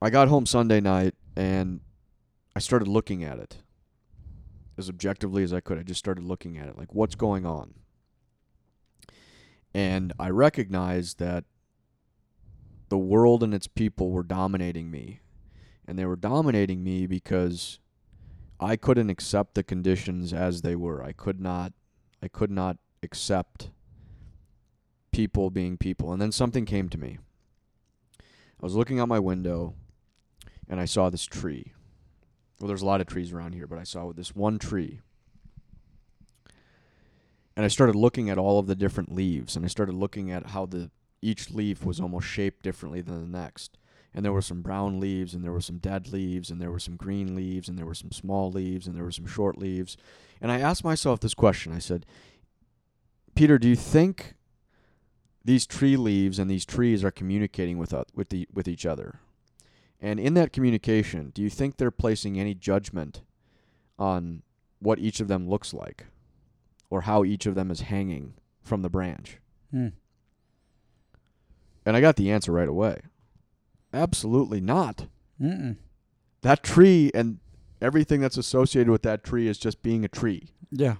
[0.00, 1.80] I got home Sunday night and
[2.56, 3.58] I started looking at it
[4.78, 5.78] as objectively as I could.
[5.78, 7.74] I just started looking at it like what's going on.
[9.74, 11.44] And I recognized that
[12.88, 15.20] the world and its people were dominating me.
[15.86, 17.78] And they were dominating me because
[18.60, 21.02] I couldn't accept the conditions as they were.
[21.02, 21.72] I could not
[22.22, 23.70] I could not accept
[25.10, 26.12] people being people.
[26.12, 27.18] And then something came to me.
[28.20, 28.22] I
[28.60, 29.74] was looking out my window
[30.68, 31.72] and I saw this tree.
[32.60, 35.00] Well, there's a lot of trees around here, but I saw this one tree.
[37.56, 40.48] And I started looking at all of the different leaves and I started looking at
[40.48, 43.78] how the each leaf was almost shaped differently than the next.
[44.14, 46.78] And there were some brown leaves and there were some dead leaves and there were
[46.78, 49.96] some green leaves and there were some small leaves and there were some short leaves.
[50.40, 51.72] And I asked myself this question.
[51.72, 52.04] I said,
[53.34, 54.34] "Peter, do you think
[55.44, 59.20] these tree leaves and these trees are communicating with uh, with the with each other.
[60.00, 63.22] And in that communication, do you think they're placing any judgment
[63.98, 64.42] on
[64.80, 66.06] what each of them looks like
[66.92, 69.38] or how each of them is hanging from the branch?
[69.70, 69.88] Hmm.
[71.86, 73.00] And I got the answer right away.
[73.94, 75.06] Absolutely not.
[75.40, 75.76] Mm-mm.
[76.42, 77.38] That tree and
[77.80, 80.50] everything that's associated with that tree is just being a tree.
[80.70, 80.96] Yeah.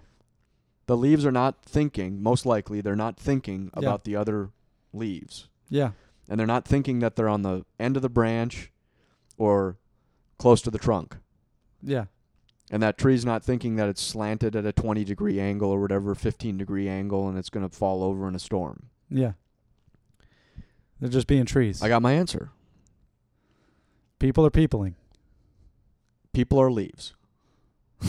[0.86, 3.78] The leaves are not thinking, most likely, they're not thinking Yeah.
[3.80, 4.50] about the other
[4.94, 5.48] leaves.
[5.68, 5.92] Yeah.
[6.28, 8.70] and they're not thinking that they're on the end of the branch
[9.36, 9.76] or
[10.38, 11.16] close to the trunk.
[11.82, 12.04] Yeah.
[12.72, 16.14] And that tree's not thinking that it's slanted at a 20 degree angle or whatever,
[16.14, 18.86] 15 degree angle, and it's going to fall over in a storm.
[19.10, 19.32] Yeah.
[20.98, 21.82] They're just being trees.
[21.82, 22.50] I got my answer.
[24.18, 24.94] People are peopling.
[26.32, 27.12] People are leaves.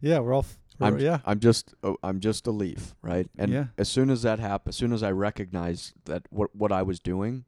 [0.00, 0.40] yeah, we're all.
[0.40, 1.18] f- I'm, yeah.
[1.26, 3.28] I'm just oh, I'm just a leaf, right?
[3.38, 3.66] And Yeah.
[3.78, 6.98] as soon as that happened, as soon as I recognized that what what I was
[6.98, 7.44] doing,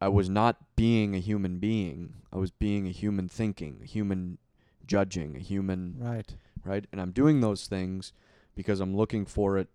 [0.00, 2.14] I was not being a human being.
[2.32, 4.38] I was being a human thinking, a human
[4.86, 6.34] judging, a human Right.
[6.64, 6.86] right?
[6.92, 8.12] And I'm doing those things
[8.54, 9.68] because I'm looking for it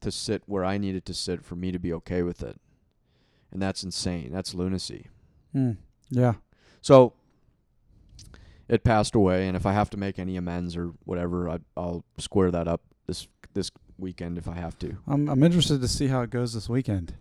[0.00, 2.60] to sit where I need it to sit for me to be okay with it.
[3.52, 4.30] And that's insane.
[4.32, 5.08] That's lunacy.
[5.52, 5.72] Hmm.
[6.10, 6.34] Yeah.
[6.82, 7.14] So
[8.68, 12.04] it passed away, and if I have to make any amends or whatever, I, I'll
[12.18, 14.98] square that up this this weekend if I have to.
[15.06, 17.14] I'm I'm interested to see how it goes this weekend.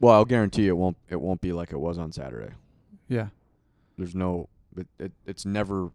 [0.00, 2.52] Well, I'll guarantee you it won't it won't be like it was on Saturday.
[3.08, 3.28] Yeah.
[3.96, 5.90] There's no it, it it's never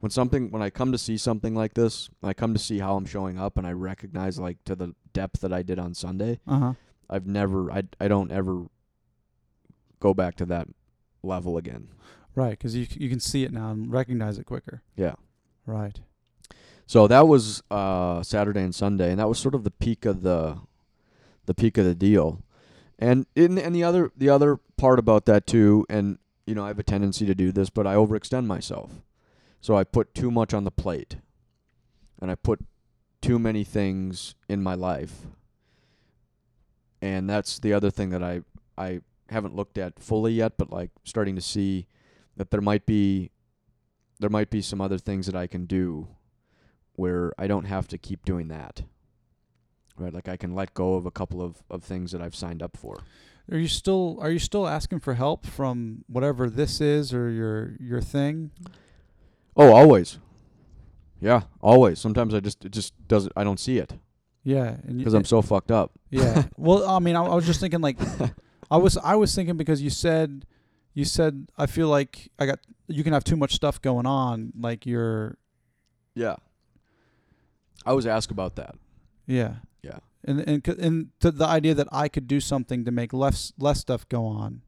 [0.00, 2.96] when something when I come to see something like this, I come to see how
[2.96, 6.40] I'm showing up and I recognize like to the depth that I did on Sunday,
[6.46, 6.72] Uh huh.
[7.10, 8.66] I've never I I don't ever
[10.00, 10.68] go back to that
[11.22, 11.88] level again.
[12.34, 14.82] Right, because you you can see it now and recognize it quicker.
[14.96, 15.14] Yeah.
[15.66, 16.00] Right.
[16.86, 20.22] So that was uh Saturday and Sunday and that was sort of the peak of
[20.22, 20.58] the
[21.46, 22.42] the peak of the deal.
[23.02, 26.68] And in and the other the other part about that too and you know, I
[26.68, 29.02] have a tendency to do this, but I overextend myself.
[29.60, 31.16] So I put too much on the plate.
[32.20, 32.60] And I put
[33.20, 35.26] too many things in my life.
[37.00, 38.42] And that's the other thing that I
[38.78, 41.88] I haven't looked at fully yet, but like starting to see
[42.36, 43.32] that there might be
[44.20, 46.06] there might be some other things that I can do
[46.94, 48.82] where I don't have to keep doing that.
[50.02, 50.12] Right?
[50.12, 52.76] Like I can let go of a couple of, of things that I've signed up
[52.76, 52.98] for.
[53.50, 57.76] Are you still are you still asking for help from whatever this is or your
[57.80, 58.50] your thing?
[59.56, 60.18] Oh, always.
[61.20, 61.98] Yeah, always.
[62.00, 63.94] Sometimes I just it just doesn't I don't see it
[64.44, 65.92] Yeah, because I'm so fucked up.
[66.10, 66.44] yeah.
[66.56, 67.98] Well, I mean, I, I was just thinking like,
[68.70, 70.46] I was I was thinking because you said,
[70.94, 74.52] you said I feel like I got you can have too much stuff going on,
[74.58, 75.36] like you're
[76.14, 76.36] Yeah.
[77.84, 78.76] I was asked about that.
[79.26, 79.98] yeah Yeah.
[80.24, 83.80] and and and to the idea that I could do something to make less less
[83.80, 84.62] stuff go on.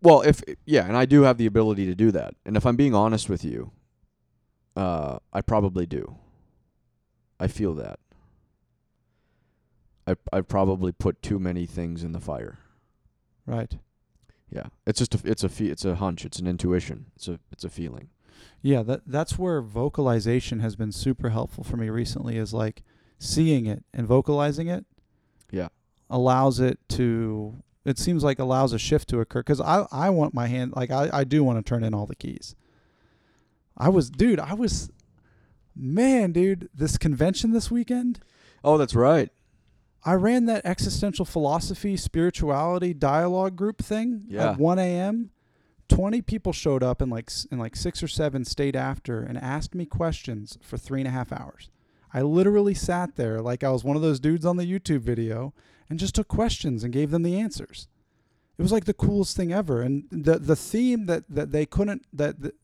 [0.00, 2.34] Well, if yeah, and I do have the ability to do that.
[2.46, 3.72] And if I'm being honest with you,
[4.76, 6.16] uh, I probably do.
[7.40, 7.98] I feel that.
[10.06, 12.58] I I probably put too many things in the fire.
[13.44, 13.76] Right.
[14.50, 17.64] Yeah, it's just a it's a it's a hunch, it's an intuition, it's a it's
[17.64, 18.08] a feeling.
[18.62, 22.82] Yeah, that that's where vocalization has been super helpful for me recently is like
[23.18, 24.84] seeing it and vocalizing it
[25.50, 25.68] Yeah,
[26.08, 30.34] allows it to it seems like allows a shift to occur cuz I I want
[30.34, 32.54] my hand like I I do want to turn in all the keys.
[33.76, 34.90] I was dude, I was
[35.74, 38.20] man, dude, this convention this weekend,
[38.64, 39.30] Oh, that's right.
[40.04, 44.50] I ran that existential philosophy, spirituality dialogue group thing Yeah.
[44.52, 45.30] at 1 a.m.
[45.88, 49.74] 20 people showed up and like and like six or seven stayed after and asked
[49.74, 51.70] me questions for three and a half hours.
[52.12, 55.52] I literally sat there like I was one of those dudes on the YouTube video
[55.88, 57.88] and just took questions and gave them the answers.
[58.58, 59.82] It was like the coolest thing ever.
[59.82, 62.54] And the the theme that, that they couldn't that that,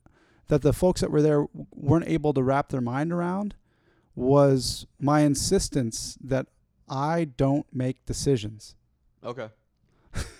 [0.48, 3.54] that the folks that were there weren't able to wrap their mind around
[4.14, 6.46] was my insistence that
[6.88, 8.74] I don't make decisions.
[9.24, 9.48] Okay.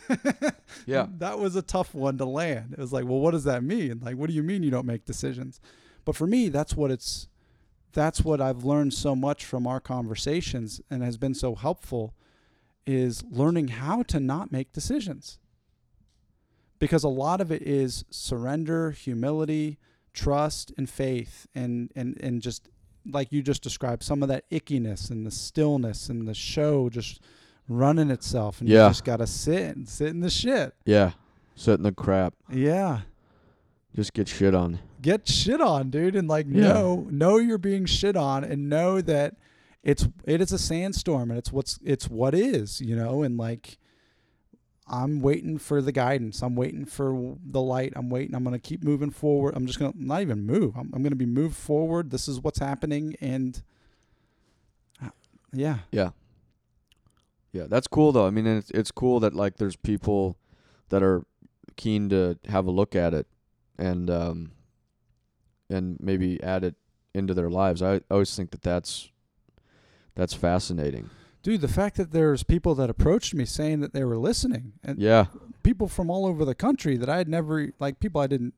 [0.87, 1.07] Yeah.
[1.19, 2.73] That was a tough one to land.
[2.73, 4.01] It was like, well, what does that mean?
[4.03, 5.61] Like, what do you mean you don't make decisions?
[6.05, 7.29] But for me, that's what it's
[7.95, 12.15] that's what I've learned so much from our conversations and has been so helpful
[12.87, 15.39] is learning how to not make decisions.
[16.79, 19.79] Because a lot of it is surrender, humility,
[20.13, 22.69] trust, and faith and and and just
[23.07, 27.21] like you just described, some of that ickiness and the stillness and the show just
[27.69, 28.85] running itself and Yeah.
[28.85, 30.75] you just gotta sit and sit in the shit.
[30.85, 31.13] Yeah.
[31.55, 32.35] Sit in the crap.
[32.53, 33.03] Yeah.
[33.95, 34.81] Just get shit on.
[35.01, 36.73] Get shit on, dude, and like Yeah.
[36.73, 39.37] know know you're being shit on and know that
[39.83, 43.79] it's it is a sandstorm and it's what's it's what is, you know, and like
[44.87, 46.43] I'm waiting for the guidance.
[46.43, 47.93] I'm waiting for the light.
[47.97, 48.35] I'm waiting.
[48.35, 49.55] I'm going to keep moving forward.
[49.57, 50.77] I'm just going to not even move.
[50.77, 52.11] I'm, I'm going to be moved forward.
[52.11, 53.17] This is what's happening.
[53.21, 53.63] And
[55.03, 55.09] uh,
[55.53, 56.11] yeah, Yeah.
[57.53, 58.27] Yeah, that's cool though.
[58.27, 60.37] I mean, it's it's cool that like there's people
[60.89, 61.25] that are
[61.77, 63.29] keen to have a look at it
[63.79, 64.51] and um
[65.71, 66.75] and maybe add it
[67.15, 67.83] into their lives.
[67.83, 69.11] I always think that that's
[70.15, 71.11] that's fascinating.
[71.43, 74.99] dude, the fact that there's people that approached me saying that they were listening and
[74.99, 75.27] Yeah.
[75.63, 78.55] people from all over the country that I had never like people I didn't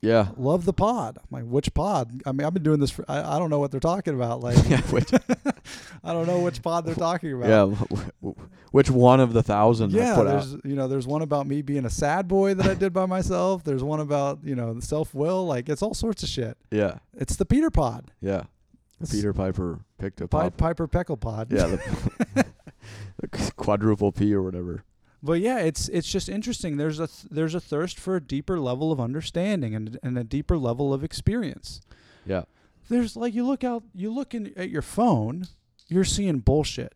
[0.00, 0.28] Yeah.
[0.36, 1.18] love the pod.
[1.18, 2.22] I'm like, which pod?
[2.26, 4.40] I mean, I've been doing this for, I, I don't know what they're talking about.
[4.40, 5.12] Like, yeah, which,
[6.04, 7.48] I don't know which pod they're talking about.
[7.48, 10.30] yeah, wh- wh- which one of the thousand Yeah, put out?
[10.44, 13.06] there's you know there's one about me being a sad boy that I did by
[13.06, 13.62] myself.
[13.64, 15.44] There's one about you know the self will.
[15.46, 16.56] Like it's all sorts of shit.
[16.70, 16.98] Yeah.
[17.16, 18.10] It's the Peter Pod.
[18.20, 18.44] Yeah.
[19.00, 20.56] It's Peter Piper picked a pop.
[20.56, 21.52] Piper Peckle Pod.
[21.52, 22.44] Yeah, the,
[23.20, 24.84] the quadruple P or whatever.
[25.22, 26.76] But yeah, it's it's just interesting.
[26.76, 30.24] There's a th- there's a thirst for a deeper level of understanding and and a
[30.24, 31.80] deeper level of experience.
[32.26, 32.42] Yeah.
[32.88, 35.46] There's like you look out, you look in, at your phone,
[35.88, 36.94] you're seeing bullshit.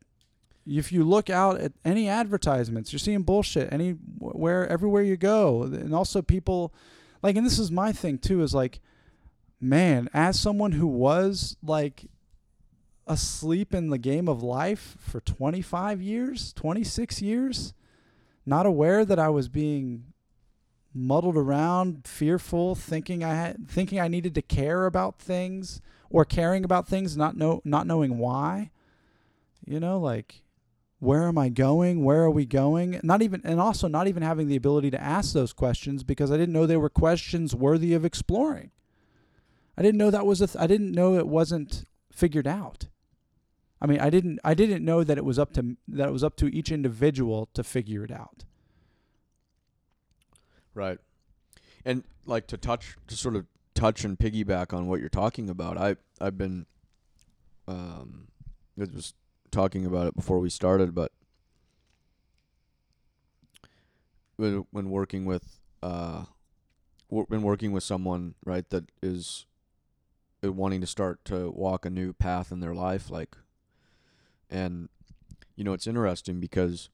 [0.67, 3.73] If you look out at any advertisements, you're seeing bullshit.
[3.73, 6.75] Any where everywhere you go, and also people,
[7.23, 8.81] like, and this is my thing too, is like,
[9.61, 12.07] man, as someone who was like
[13.07, 17.73] asleep in the game of life for 25 years, 26 years,
[18.47, 20.13] not aware that I was being
[20.95, 26.65] muddled around, fearful, thinking I had, thinking I needed to care about things or caring
[26.65, 28.71] about things, not know not knowing why.
[29.67, 30.43] You know, like
[30.99, 32.05] where am I going?
[32.05, 33.01] Where are we going?
[33.03, 36.37] Not even and also not even having the ability to ask those questions because I
[36.37, 38.71] didn't know they were questions worthy of exploring.
[39.77, 42.87] I didn't know that was a th- I didn't know it wasn't figured out.
[43.81, 46.25] I mean, I didn't I didn't know that it was up to that it was
[46.25, 48.45] up to each individual to figure it out.
[50.75, 50.99] Right.
[51.85, 55.77] And like to touch to sort of touch and piggyback on what you're talking about.
[55.77, 56.67] I I've been
[57.69, 58.29] um
[58.81, 59.15] I was
[59.51, 61.13] talking about it before we started, but
[64.37, 66.25] when when working with uh
[67.29, 69.47] been working with someone, right, that is
[70.43, 73.37] uh, wanting to start to walk a new path in their life like
[74.51, 74.89] and
[75.57, 76.91] you know, it's interesting because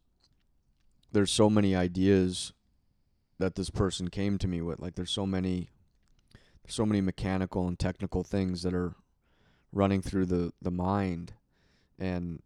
[1.10, 2.52] there's so many ideas
[3.38, 4.80] that this person came to me with.
[4.80, 5.70] Like there's so many
[6.62, 8.94] there's so many mechanical and technical things that are
[9.72, 11.32] running through the the mind
[11.98, 12.40] and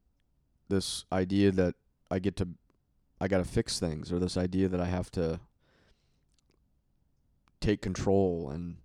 [0.68, 1.74] this idea that
[2.10, 2.48] I get to
[3.20, 5.40] I got to fix things or this idea that I have to
[7.60, 8.76] take control and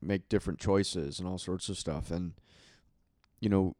[0.00, 2.34] make different choices and all sorts of stuff and
[3.40, 3.74] you know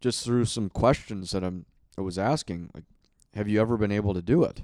[0.00, 1.66] just through some questions that I'm
[1.98, 2.84] I was asking like
[3.34, 4.62] have you ever been able to do it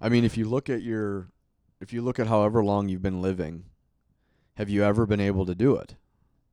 [0.00, 1.28] I mean, if you look at your,
[1.80, 3.64] if you look at however long you've been living,
[4.54, 5.96] have you ever been able to do it?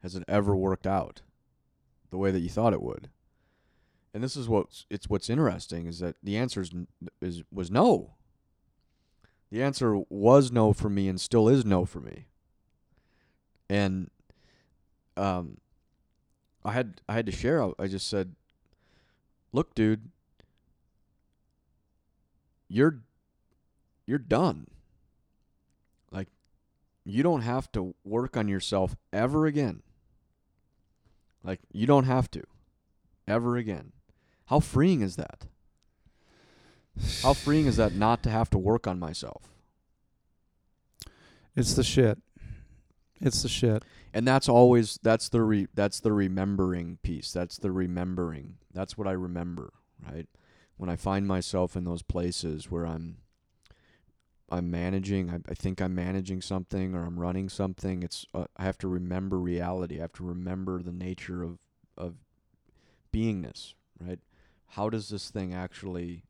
[0.04, 1.22] Has it ever worked out
[2.10, 3.10] the way that you thought it would?
[4.14, 6.72] And this is what's it's what's interesting is that the answer is,
[7.22, 8.16] is was no.
[9.52, 12.28] The answer was no for me and still is no for me.
[13.70, 14.10] And
[15.18, 15.58] um
[16.64, 18.36] I had I had to share I just said,
[19.52, 20.10] "Look, dude,
[22.68, 23.02] you're
[24.06, 24.68] you're done.
[26.12, 26.30] Like,
[27.06, 29.84] you don't have to work on yourself ever again.
[31.44, 32.44] Like, you don't have to
[33.28, 33.92] ever again.
[34.46, 35.46] How freeing is that?
[37.22, 39.44] How freeing is that not to have to work on myself?
[41.56, 42.20] It's the shit.
[43.20, 43.84] It's the shit.
[44.18, 47.32] And that's always that's the re, that's the remembering piece.
[47.32, 48.56] That's the remembering.
[48.74, 49.74] That's what I remember,
[50.12, 50.26] right?
[50.76, 53.18] When I find myself in those places where I'm
[54.50, 55.30] I'm managing.
[55.30, 58.02] I, I think I'm managing something or I'm running something.
[58.02, 60.00] It's uh, I have to remember reality.
[60.00, 61.60] I have to remember the nature of
[61.96, 62.16] of
[63.14, 63.76] beingness.
[64.04, 64.20] Right?
[64.70, 66.24] How does this thing actually?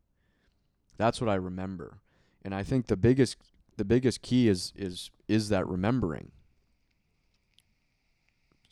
[0.97, 1.99] That's what I remember,
[2.43, 3.37] and I think the biggest
[3.77, 6.33] the biggest key is is is that remembering.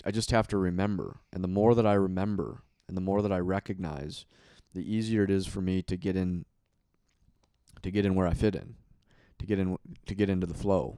[0.05, 3.31] I just have to remember, and the more that I remember, and the more that
[3.31, 4.25] I recognize,
[4.73, 6.45] the easier it is for me to get in
[7.81, 8.75] to get in where I fit in
[9.39, 10.97] to get in to get into the flow.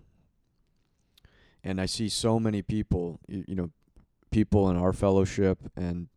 [1.64, 3.72] And I see so many people, you, you know,
[4.32, 6.08] people in our fellowship and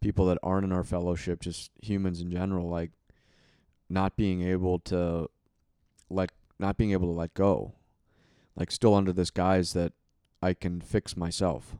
[0.00, 2.90] people that aren't in our fellowship, just humans in general, like
[3.88, 5.28] not being able to
[6.10, 7.74] let not being able to let go.
[8.56, 9.92] Like still under this guise that
[10.42, 11.76] I can fix myself.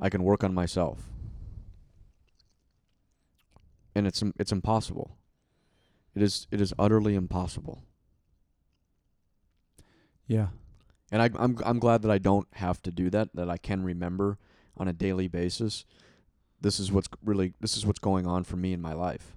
[0.00, 0.98] I can work on myself.
[3.94, 5.16] And it's it's impossible.
[6.14, 7.82] It is it is utterly impossible.
[10.26, 10.48] Yeah.
[11.10, 13.34] And I, I'm I'm glad that I don't have to do that.
[13.34, 14.38] That I can remember
[14.76, 15.84] on a daily basis.
[16.60, 19.36] This is what's really this is what's going on for me in my life,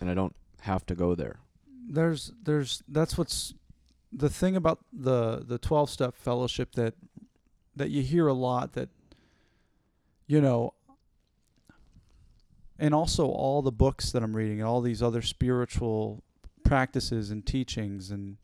[0.00, 1.40] and I don't have to go there.
[1.88, 3.54] There's there's that's what's
[4.12, 6.94] the thing about the the twelve step fellowship that
[7.76, 8.90] that you hear a lot that
[10.30, 10.72] you know
[12.78, 16.22] and also all the books that I'm reading and all these other spiritual
[16.62, 18.36] practices and teachings and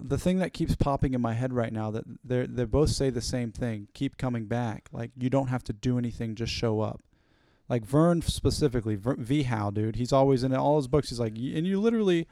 [0.00, 3.10] the thing that keeps popping in my head right now that they they both say
[3.10, 4.88] the same thing keep coming back.
[4.92, 7.02] Like you don't have to do anything just show up.
[7.68, 11.66] Like vern specifically v how dude he's always in all his books he's like and
[11.66, 12.28] you literally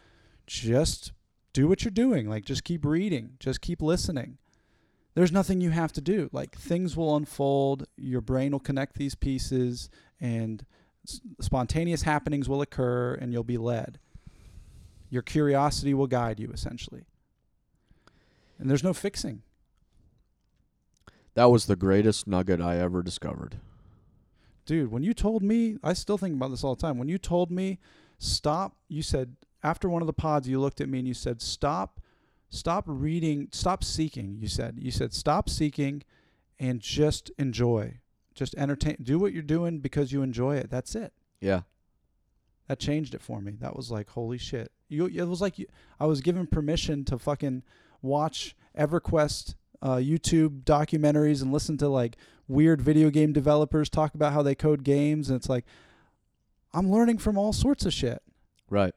[0.46, 1.10] just
[1.52, 2.30] do what you're doing.
[2.30, 4.38] Like just keep reading just keep listening
[5.16, 9.14] there's nothing you have to do like things will unfold your brain will connect these
[9.14, 9.88] pieces
[10.20, 10.64] and
[11.08, 13.98] s- spontaneous happenings will occur and you'll be led.
[15.08, 17.06] Your curiosity will guide you essentially.
[18.58, 19.42] And there's no fixing.
[21.34, 23.56] That was the greatest nugget I ever discovered.
[24.66, 26.98] Dude, when you told me, I still think about this all the time.
[26.98, 27.78] When you told me
[28.18, 31.40] stop, you said after one of the pods you looked at me and you said
[31.40, 32.00] stop
[32.48, 34.76] stop reading, stop seeking, you said.
[34.78, 36.02] You said stop seeking
[36.58, 38.00] and just enjoy.
[38.34, 40.70] Just entertain do what you're doing because you enjoy it.
[40.70, 41.12] That's it.
[41.40, 41.62] Yeah.
[42.68, 43.52] That changed it for me.
[43.60, 44.72] That was like holy shit.
[44.88, 45.66] You it was like you,
[45.98, 47.62] I was given permission to fucking
[48.02, 52.16] watch EverQuest uh, YouTube documentaries and listen to like
[52.48, 55.64] weird video game developers talk about how they code games and it's like
[56.72, 58.22] I'm learning from all sorts of shit.
[58.68, 58.94] Right.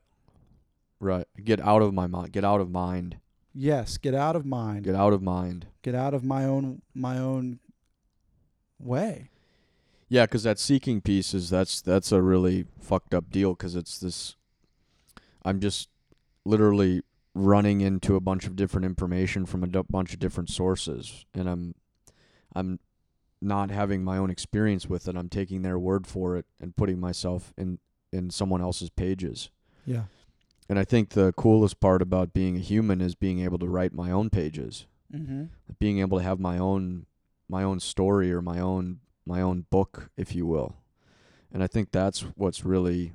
[1.00, 1.26] Right.
[1.42, 2.34] Get out of my mind.
[2.34, 3.20] Get out of mind.
[3.54, 4.84] Yes, get out of mind.
[4.84, 5.68] Get out of mind.
[5.82, 7.60] Get out of my own my own
[8.80, 9.30] way.
[10.08, 14.00] Yeah, because that seeking piece is that's that's a really fucked up deal because it's
[14.00, 14.36] this.
[15.44, 15.90] I'm just
[16.46, 17.02] literally
[17.36, 21.48] running into a bunch of different information from a d- bunch of different sources, and
[21.48, 21.76] I'm,
[22.54, 22.80] I'm,
[23.42, 25.16] not having my own experience with it.
[25.16, 27.80] I'm taking their word for it and putting myself in
[28.12, 29.50] in someone else's pages.
[29.86, 30.04] Yeah.
[30.70, 33.94] And I think the coolest part about being a human is being able to write
[33.94, 35.46] my own pages, Mm-hmm.
[35.80, 37.08] being able to have my own
[37.50, 40.76] my own story or my own my own book, if you will.
[41.52, 43.14] And I think that's what's really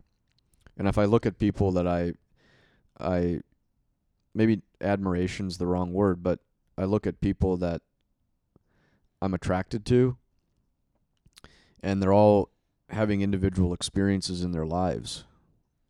[0.76, 2.14] and if I look at people that I
[2.98, 3.40] I
[4.34, 6.40] maybe admiration's the wrong word, but
[6.76, 7.82] I look at people that
[9.22, 10.16] I'm attracted to
[11.80, 12.50] and they're all
[12.90, 15.24] having individual experiences in their lives.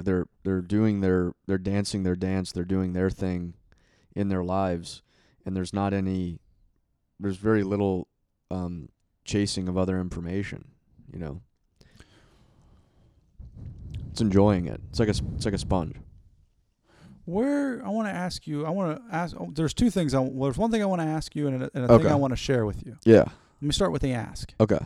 [0.02, 3.54] They're they're doing their they're dancing their dance, they're doing their thing
[4.14, 5.02] in their lives
[5.44, 6.38] and there's not any
[7.20, 8.08] there's very little
[8.50, 8.88] um
[9.24, 10.66] chasing of other information,
[11.12, 11.40] you know.
[14.10, 14.80] It's enjoying it.
[14.90, 15.96] It's like a it's like a sponge.
[17.24, 19.34] Where I want to ask you, I want to ask.
[19.38, 20.14] Oh, there's two things.
[20.14, 22.06] I, well, there's one thing I want to ask you, and a, and a thing
[22.06, 22.98] I want to share with you.
[23.04, 23.24] Yeah.
[23.24, 24.52] Let me start with the ask.
[24.60, 24.78] Okay.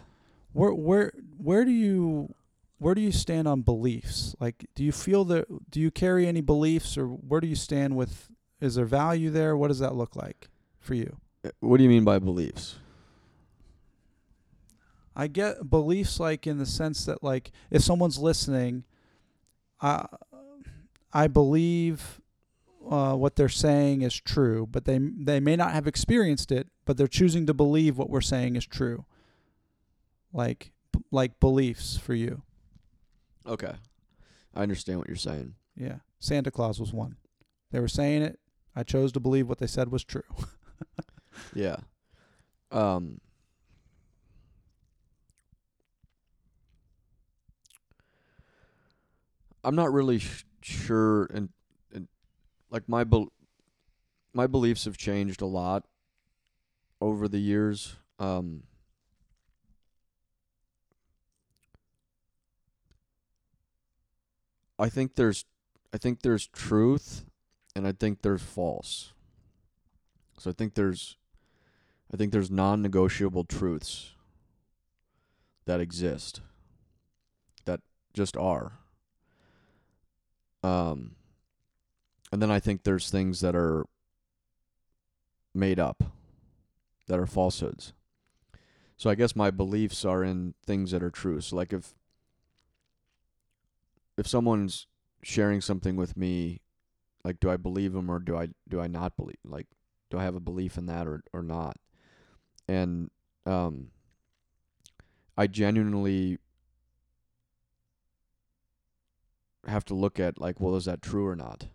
[0.52, 2.32] Where where where do you
[2.78, 4.34] where do you stand on beliefs?
[4.40, 5.46] Like, do you feel that?
[5.70, 8.30] Do you carry any beliefs, or where do you stand with?
[8.60, 9.56] Is there value there?
[9.56, 10.48] What does that look like
[10.80, 11.18] for you?
[11.44, 12.76] Uh, What do you mean by beliefs?
[15.14, 18.84] I get beliefs like in the sense that like if someone's listening,
[19.80, 20.06] I
[21.12, 22.20] I believe
[22.88, 26.96] uh, what they're saying is true, but they they may not have experienced it, but
[26.96, 29.04] they're choosing to believe what we're saying is true.
[30.32, 30.70] Like
[31.10, 32.42] like beliefs for you.
[33.48, 33.72] Okay.
[34.54, 35.54] I understand what you're saying.
[35.76, 35.96] Yeah.
[36.20, 37.16] Santa Claus was one.
[37.72, 38.38] They were saying it.
[38.76, 40.22] I chose to believe what they said was true.
[41.54, 41.76] Yeah.
[42.72, 43.20] Um
[49.64, 51.50] I'm not really sh- sure and
[51.92, 52.08] and
[52.70, 53.32] like my bel-
[54.32, 55.84] my beliefs have changed a lot
[57.00, 57.96] over the years.
[58.18, 58.64] Um
[64.78, 65.44] I think there's
[65.92, 67.24] I think there's truth
[67.74, 69.12] and I think there's false.
[70.38, 71.16] So I think there's
[72.12, 74.14] I think there's non-negotiable truths
[75.66, 76.40] that exist
[77.64, 77.80] that
[78.14, 78.72] just are.
[80.62, 81.16] Um
[82.30, 83.86] and then I think there's things that are
[85.54, 86.04] made up
[87.06, 87.94] that are falsehoods.
[88.96, 91.40] So I guess my beliefs are in things that are true.
[91.40, 91.94] So like if
[94.18, 94.86] if someone's
[95.22, 96.60] sharing something with me
[97.24, 99.66] like do I believe them or do I do I not believe like
[100.10, 101.76] do I have a belief in that or or not?
[102.68, 103.10] And
[103.46, 103.88] um
[105.36, 106.38] I genuinely
[109.66, 111.66] have to look at like well is that true or not?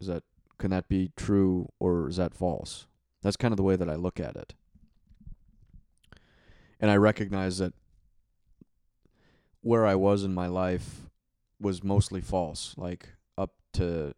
[0.00, 0.24] Is that
[0.58, 2.86] can that be true or is that false?
[3.22, 4.54] That's kind of the way that I look at it.
[6.80, 7.74] And I recognize that
[9.60, 11.06] where I was in my life
[11.60, 14.14] was mostly false, like up to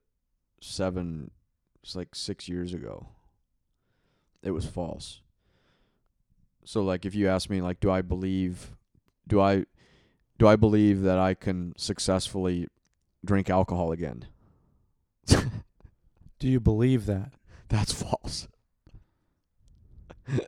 [0.61, 1.31] seven,
[1.83, 3.09] it's like six years ago.
[4.43, 5.21] It was false.
[6.65, 8.77] So like if you ask me like do I believe
[9.27, 9.65] do I
[10.39, 12.69] do I believe that I can successfully
[13.25, 14.27] drink alcohol again?
[15.27, 15.39] do
[16.41, 17.33] you believe that?
[17.69, 18.49] That's false.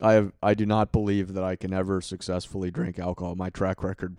[0.00, 3.34] I have I do not believe that I can ever successfully drink alcohol.
[3.36, 4.16] My track record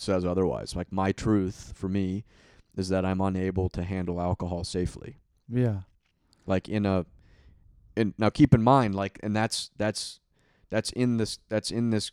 [0.00, 0.74] says otherwise.
[0.74, 2.24] Like my truth for me
[2.76, 5.18] is that I'm unable to handle alcohol safely.
[5.48, 5.80] Yeah.
[6.46, 7.06] Like in a
[7.96, 10.20] and now keep in mind like and that's that's
[10.70, 12.12] that's in this that's in this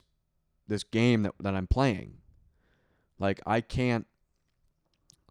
[0.67, 2.17] this game that that I'm playing.
[3.19, 4.05] Like I can't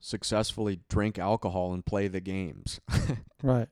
[0.01, 2.81] successfully drink alcohol and play the games.
[3.43, 3.69] Right.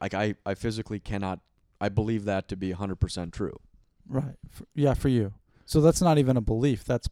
[0.00, 1.40] like I I physically cannot
[1.80, 3.58] I believe that to be 100% true.
[4.06, 4.36] Right.
[4.46, 5.32] F yeah, for you.
[5.64, 6.84] So that's not even a belief.
[6.84, 7.08] That's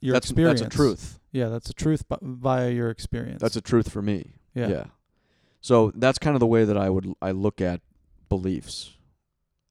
[0.00, 0.60] your that's experience.
[0.60, 1.20] that's a truth.
[1.32, 3.40] Yeah, that's a truth b- via your experience.
[3.42, 4.32] That's a truth for me.
[4.54, 4.68] yeah.
[4.68, 4.84] Yeah.
[5.60, 7.80] So that's kind of the way that I would I look at
[8.28, 8.94] beliefs.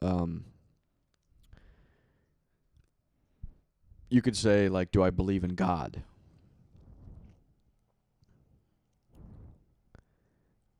[0.02, 0.46] Um
[4.10, 6.04] you could say like do I believe in God?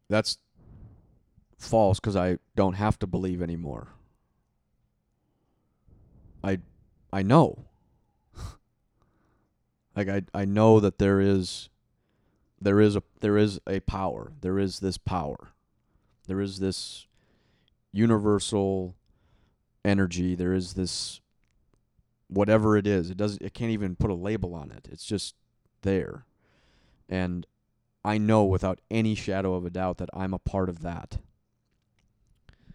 [0.10, 0.38] That's
[1.58, 3.90] false cuz I don't have to believe anymore.
[6.44, 6.60] I
[7.12, 7.66] I know.
[9.98, 11.70] Like I I know that there is
[12.62, 14.32] there is a there is a power.
[14.42, 15.50] There is this power.
[16.28, 17.08] There is this
[17.92, 18.96] universal
[19.84, 20.36] energy.
[20.36, 21.20] There is this
[22.28, 23.10] whatever it is.
[23.10, 24.88] It doesn't it can't even put a label on it.
[24.92, 25.36] It's just
[25.82, 26.26] there.
[27.10, 27.48] And
[28.06, 31.18] I know without any shadow of a doubt that I'm a part of that.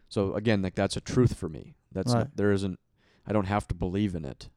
[0.09, 1.77] So again, like that's a truth for me.
[1.93, 2.21] That's Right.
[2.21, 2.81] not, there isn't
[3.27, 4.49] I don't have to believe in it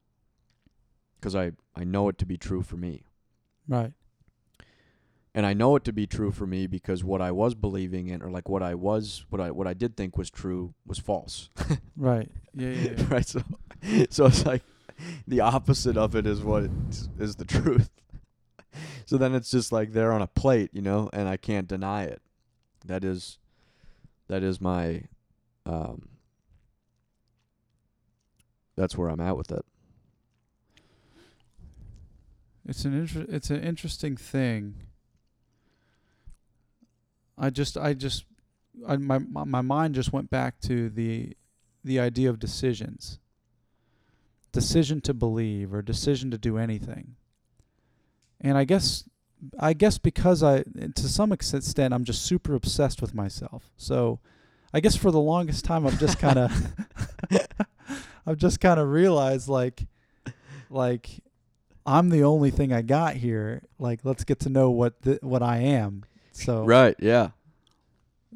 [1.26, 3.04] cuz I I know it to be true for me.
[3.68, 3.94] Right.
[5.34, 8.22] and I know it to be true for me because what I was believing in,
[8.22, 11.50] or like what I was, what I what I did think was true, was false.
[11.98, 12.30] Right.
[12.54, 12.70] Yeah.
[12.70, 12.92] Yeah.
[12.98, 13.06] yeah.
[13.10, 13.28] right.
[13.28, 13.42] So,
[14.10, 14.64] so it's like
[15.28, 17.90] the opposite of it is what is, is the truth.
[19.06, 22.04] so then it's just like they're on a plate, you know, and I can't deny
[22.04, 22.22] it.
[22.86, 23.40] That is,
[24.28, 25.04] that is my,
[25.66, 26.10] um,
[28.78, 29.66] that's where I'm at with it.
[32.68, 34.76] It's an inter- it's an interesting thing.
[37.38, 38.26] I just I just
[38.88, 41.36] I, my my my mind just went back to the
[41.84, 43.20] the idea of decisions.
[44.52, 47.16] Decision to believe or decision to do anything.
[48.42, 49.08] And I guess
[49.60, 53.72] I guess because I to some extent I'm just super obsessed with myself.
[53.78, 54.20] So
[54.74, 56.74] I guess for the longest time I've just kind of
[58.26, 59.86] I've just kind of realized like
[60.70, 61.22] like
[61.86, 63.62] I'm the only thing I got here.
[63.78, 66.04] Like, let's get to know what th- what I am.
[66.32, 66.96] So Right.
[67.00, 67.30] Yeah.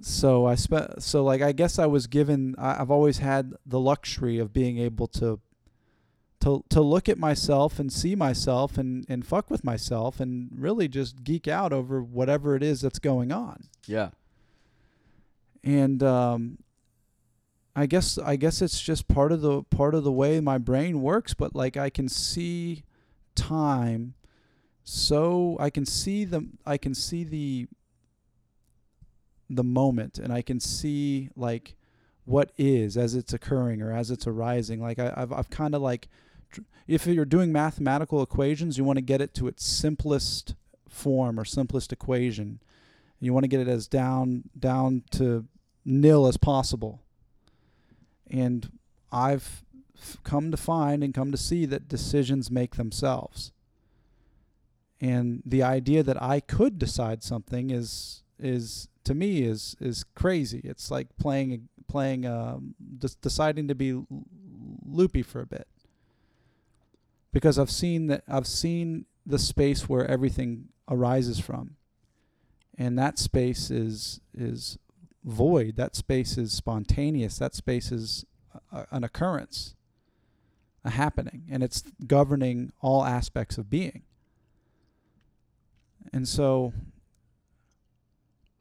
[0.01, 2.55] so I spent so like I guess I was given.
[2.57, 5.39] I, I've always had the luxury of being able to
[6.41, 10.87] to to look at myself and see myself and and fuck with myself and really
[10.87, 13.63] just geek out over whatever it is that's going on.
[13.87, 14.11] Yeah.
[15.63, 16.59] and um,
[17.75, 21.01] I guess I guess it's just part of the part of the way my brain
[21.01, 21.33] works.
[21.33, 22.83] But like I can see
[23.35, 24.13] time,
[24.83, 27.67] so I can see the I can see the
[29.49, 31.75] the moment, and I can see like
[32.25, 34.81] what is as it's occurring or as it's arising.
[34.81, 36.07] Like I, I've I've kind of like
[36.87, 40.55] if you're doing mathematical equations, you want to get it to its simplest
[40.87, 42.59] form or simplest equation.
[43.19, 45.45] You want to get it as down down to
[45.85, 47.01] nil as possible.
[48.29, 48.71] And
[49.11, 49.63] I've
[50.23, 53.51] come to find and come to see that decisions make themselves.
[55.01, 60.61] And the idea that I could decide something is is to me is is crazy.
[60.63, 64.01] It's like playing playing um, just deciding to be
[64.85, 65.67] loopy for a bit.
[67.31, 71.75] Because I've seen that I've seen the space where everything arises from
[72.79, 74.79] and that space is is
[75.23, 78.25] void that space is spontaneous that space is
[78.71, 79.75] a, an occurrence
[80.89, 84.03] happening and it's governing all aspects of being
[86.13, 86.73] and so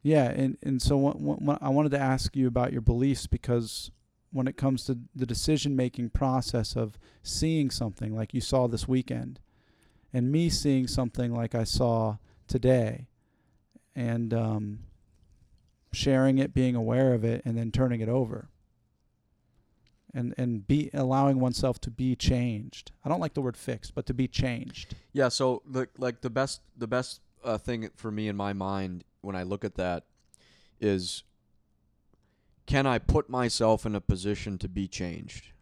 [0.02, 3.90] yeah and, and so what, what, i wanted to ask you about your beliefs because
[4.30, 8.86] when it comes to the decision making process of seeing something like you saw this
[8.86, 9.40] weekend
[10.12, 12.16] and me seeing something like i saw
[12.46, 13.06] today
[13.94, 14.78] and um,
[15.92, 18.48] sharing it, being aware of it, and then turning it over.
[20.18, 22.90] And and be allowing oneself to be changed.
[23.04, 24.96] I don't like the word fixed, but to be changed.
[25.12, 29.04] Yeah, so the like the best the best uh, thing for me in my mind
[29.20, 30.04] when I look at that
[30.80, 31.22] is
[32.66, 35.52] can I put myself in a position to be changed?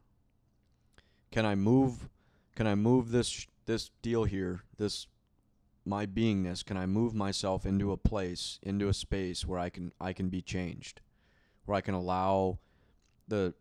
[1.31, 2.09] Can I move
[2.55, 5.07] can I move this this deal here, this
[5.85, 9.93] my beingness, can I move myself into a place, into a space where I can
[10.01, 11.01] I can be changed?
[11.65, 12.59] Where I can allow
[13.29, 13.55] the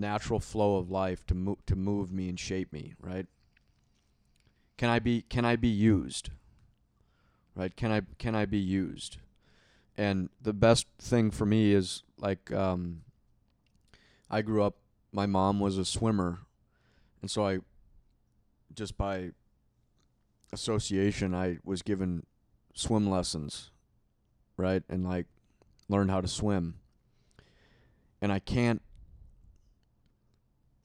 [0.00, 3.26] natural flow of life to move to move me and shape me, right?
[4.76, 6.30] Can I be can I be used?
[7.54, 7.74] Right?
[7.76, 9.18] Can I can I be used?
[9.96, 13.02] And the best thing for me is like um
[14.30, 14.76] I grew up
[15.12, 16.40] my mom was a swimmer
[17.20, 17.58] and so I
[18.74, 19.32] just by
[20.52, 22.24] association, I was given
[22.74, 23.70] swim lessons,
[24.56, 24.82] right?
[24.88, 25.26] And like
[25.88, 26.76] learned how to swim.
[28.20, 28.82] And I can't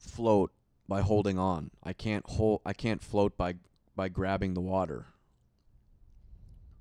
[0.06, 0.52] float
[0.88, 1.70] by holding on.
[1.82, 3.54] I can't hold I can't float by
[3.94, 5.06] by grabbing the water.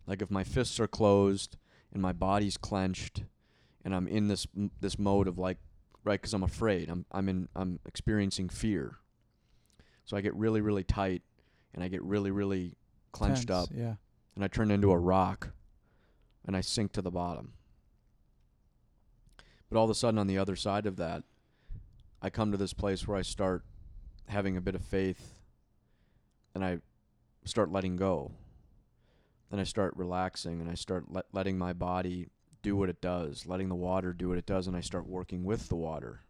[0.07, 1.57] Like if my fists are closed
[1.91, 3.23] and my body's clenched
[3.83, 4.47] and I'm in this
[4.79, 5.57] this mode of like
[6.03, 6.89] right cuz I'm afraid.
[6.89, 8.97] I'm I'm in I'm experiencing fear.
[10.05, 11.23] So I get really really tight
[11.73, 12.75] and I get really really
[13.11, 13.95] clenched Tense, up Yeah.
[14.35, 15.51] and I turn into a rock
[16.45, 17.53] and I sink to the bottom.
[19.69, 21.23] But all of a sudden, on the other side of that,
[22.25, 23.63] I come to this place where I start
[24.27, 25.41] having a bit of faith
[26.53, 26.79] and I
[27.43, 28.31] start letting go.
[29.51, 32.27] Then I start relaxing and I start let, letting my body
[32.63, 35.43] do what it does, letting the water do what it does, and I start working
[35.43, 36.21] with the water.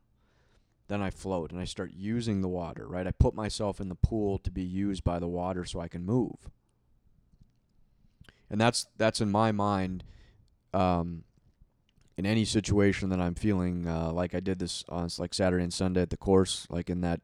[0.90, 3.08] Then I float and I start using the water, right?
[3.08, 6.06] I put myself in the pool to be used by the water so I can
[6.06, 6.50] move
[8.50, 10.04] and that's that's in my mind
[10.74, 11.24] um,
[12.18, 15.74] in any situation that I'm feeling uh, like I did this on like Saturday and
[15.74, 17.22] Sunday at the course like in that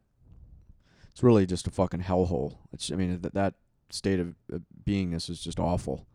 [1.11, 2.57] it's really just a fucking hellhole.
[2.71, 3.53] It's I mean that that
[3.89, 4.35] state of
[4.85, 6.07] beingness is just awful.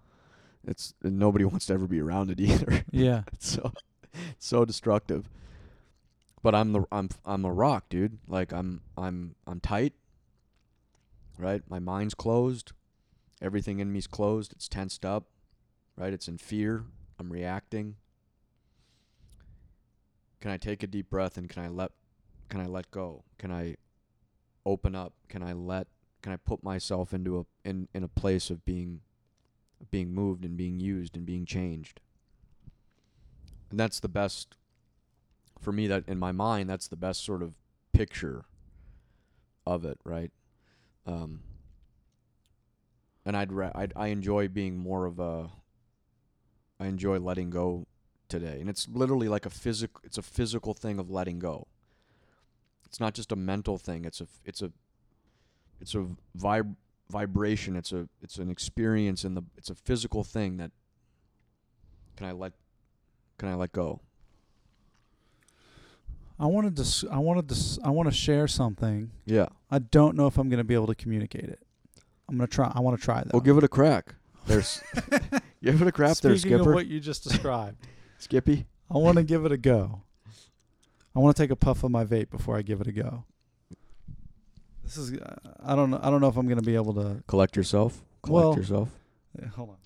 [0.66, 2.84] It's nobody wants to ever be around it either.
[2.90, 3.22] Yeah.
[3.32, 3.72] it's so
[4.14, 5.28] it's so destructive.
[6.42, 8.18] But I'm the I'm I'm a rock dude.
[8.28, 9.94] Like I'm I'm I'm tight
[11.38, 11.62] right?
[11.68, 12.72] My mind's closed.
[13.42, 14.52] Everything in me's closed.
[14.52, 15.24] It's tensed up
[15.96, 16.12] right?
[16.12, 16.84] It's in fear.
[17.18, 17.96] I'm reacting
[20.40, 21.92] can i take a deep breath and can i let
[22.48, 23.24] can i let go?
[23.38, 23.76] Can i
[24.64, 25.12] open up?
[25.28, 25.88] Can i let
[26.22, 29.00] can i put myself into a in in a place of being
[29.90, 32.00] being moved and being used and being changed?
[33.70, 34.56] And that's the best
[35.60, 37.54] for me that in my mind that's the best sort of
[37.92, 38.44] picture
[39.66, 40.30] of it right?
[41.06, 41.40] Um
[43.24, 45.50] and I'd, I'd I enjoy being more of a
[46.78, 47.86] I enjoy letting go
[48.28, 51.66] today and it's literally like a physical it's a physical thing of letting go
[52.84, 54.72] it's not just a mental thing it's a it's a
[55.80, 56.06] it's a
[56.36, 56.76] vib-
[57.10, 60.70] vibration it's a it's an experience in the it's a physical thing that
[62.16, 62.52] can I let
[63.38, 64.00] can I let go
[66.38, 67.08] I wanted to.
[67.10, 67.80] I wanted to.
[67.82, 69.10] I want to share something.
[69.24, 71.60] yeah I don't know if I'm going to be able to communicate it.
[72.28, 72.70] I'm going to try.
[72.74, 73.30] I want to try though.
[73.32, 74.14] well give it a crack
[74.46, 74.82] there's
[75.62, 77.76] give it a crack there Speaking of skipper what you just described,
[78.18, 80.02] skippy I want to give it a go.
[81.14, 83.24] I want to take a puff of my vape before I give it a go.
[84.84, 85.18] This is.
[85.64, 85.98] I don't know.
[86.02, 87.22] I don't know if I'm going to be able to.
[87.26, 88.88] collect yourself collect Well- yourself
[89.40, 89.76] yeah, hold on.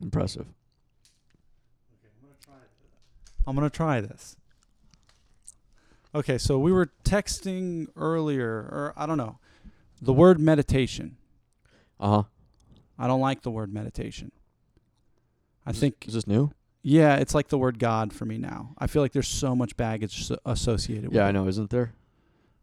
[0.00, 0.46] impressive
[3.46, 4.36] I'm going to try this.
[6.14, 9.38] Okay, so we were texting earlier, or I don't know,
[10.02, 11.16] the word meditation.
[11.98, 12.24] uh-huh
[12.98, 14.30] I don't like the word meditation.
[15.64, 16.50] I Is- think, is this new
[16.82, 18.70] yeah, it's like the word God for me now.
[18.78, 21.92] I feel like there's so much baggage so- associated with Yeah, I know, isn't there?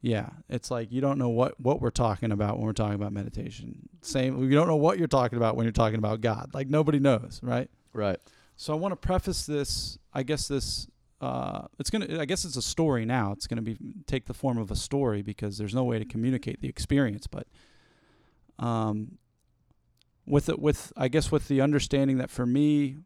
[0.01, 3.13] Yeah, it's like you don't know what what we're talking about when we're talking about
[3.13, 3.87] meditation.
[4.01, 6.51] Same, you don't know what you're talking about when you're talking about God.
[6.53, 7.69] Like nobody knows, right?
[7.93, 8.17] Right.
[8.55, 9.97] So I want to preface this.
[10.13, 10.87] I guess this.
[11.19, 12.19] Uh, it's gonna.
[12.19, 13.31] I guess it's a story now.
[13.31, 16.61] It's gonna be take the form of a story because there's no way to communicate
[16.61, 17.25] the experience.
[17.25, 17.47] But,
[18.59, 19.17] um,
[20.27, 22.97] with it, with I guess with the understanding that for me,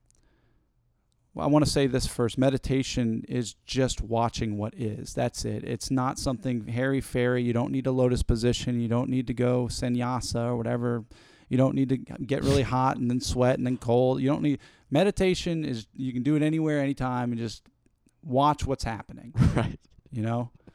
[1.37, 2.37] I want to say this first.
[2.37, 5.13] Meditation is just watching what is.
[5.13, 5.63] That's it.
[5.63, 7.41] It's not something hairy fairy.
[7.43, 8.81] You don't need a lotus position.
[8.81, 11.05] You don't need to go sannyasa or whatever.
[11.47, 14.21] You don't need to get really hot and then sweat and then cold.
[14.21, 14.59] You don't need
[14.89, 17.63] meditation is you can do it anywhere anytime and just
[18.23, 19.79] watch what's happening, right.
[20.11, 20.51] you know?
[20.53, 20.67] You-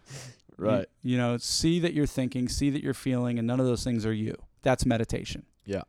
[0.58, 0.88] Right.
[1.02, 4.06] You, know, see that you're thinking, see that you're feeling and none of those things
[4.06, 4.34] are you.
[4.62, 5.44] That's meditation.
[5.66, 5.82] Yeah.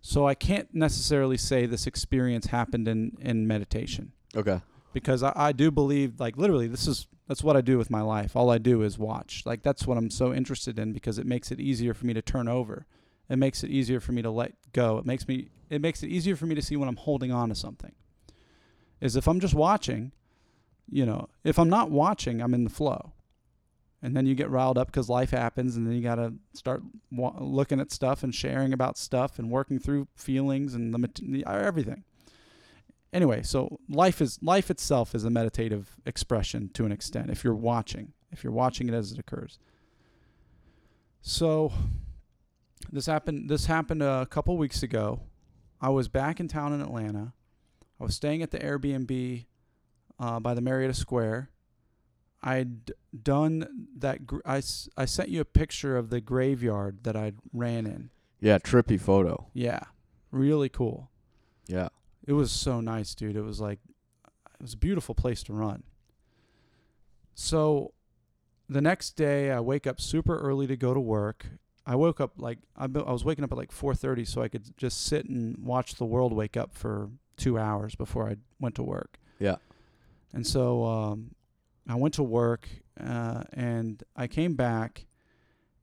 [0.00, 4.60] So I can't necessarily say this experience happened in in meditation Okay.
[4.92, 8.00] because I, I do believe like literally this is that's what I do with my
[8.00, 8.34] life.
[8.34, 9.44] All I do is watch.
[9.46, 12.22] Like that's what I'm so interested in because it makes it easier for me to
[12.22, 12.86] turn over.
[13.28, 14.98] It makes it easier for me to let go.
[14.98, 17.50] It makes me it makes it easier for me to see when I'm holding on
[17.50, 17.92] to something.
[19.00, 20.10] Is if I'm just watching,
[20.90, 23.12] you know, if I'm not watching, I'm in the flow.
[24.02, 26.82] And then you get riled up because life happens, and then you got to start
[27.10, 32.04] wa- looking at stuff and sharing about stuff and working through feelings and the, everything
[33.12, 37.54] anyway, so life is life itself is a meditative expression to an extent if you're
[37.54, 39.58] watching, if you're watching it as it occurs.
[41.20, 41.72] So
[42.90, 43.48] This happened.
[43.48, 45.20] This happened a couple weeks ago.
[45.80, 47.32] I was back in town in Atlanta.
[48.00, 49.46] I was staying at the Airbnb
[50.18, 51.50] uh, by the Marietta Square.
[52.42, 52.92] I'd
[53.22, 54.26] done that.
[54.26, 58.10] Gr- I, s- I sent you a picture of the graveyard that I ran in.
[58.40, 59.46] Yeah, trippy photo.
[59.54, 59.80] Yeah,
[60.32, 61.08] really cool.
[61.68, 61.88] Yeah.
[62.26, 63.36] It was so nice, dude.
[63.36, 63.78] It was like
[64.58, 65.84] it was a beautiful place to run.
[67.34, 67.92] So
[68.68, 71.46] the next day I wake up super early to go to work.
[71.86, 74.76] I woke up like I I was waking up at like 4:30 so I could
[74.76, 78.82] just sit and watch the world wake up for 2 hours before I went to
[78.82, 79.18] work.
[79.38, 79.56] Yeah.
[80.32, 81.34] And so um,
[81.88, 82.68] I went to work
[83.00, 85.06] uh, and I came back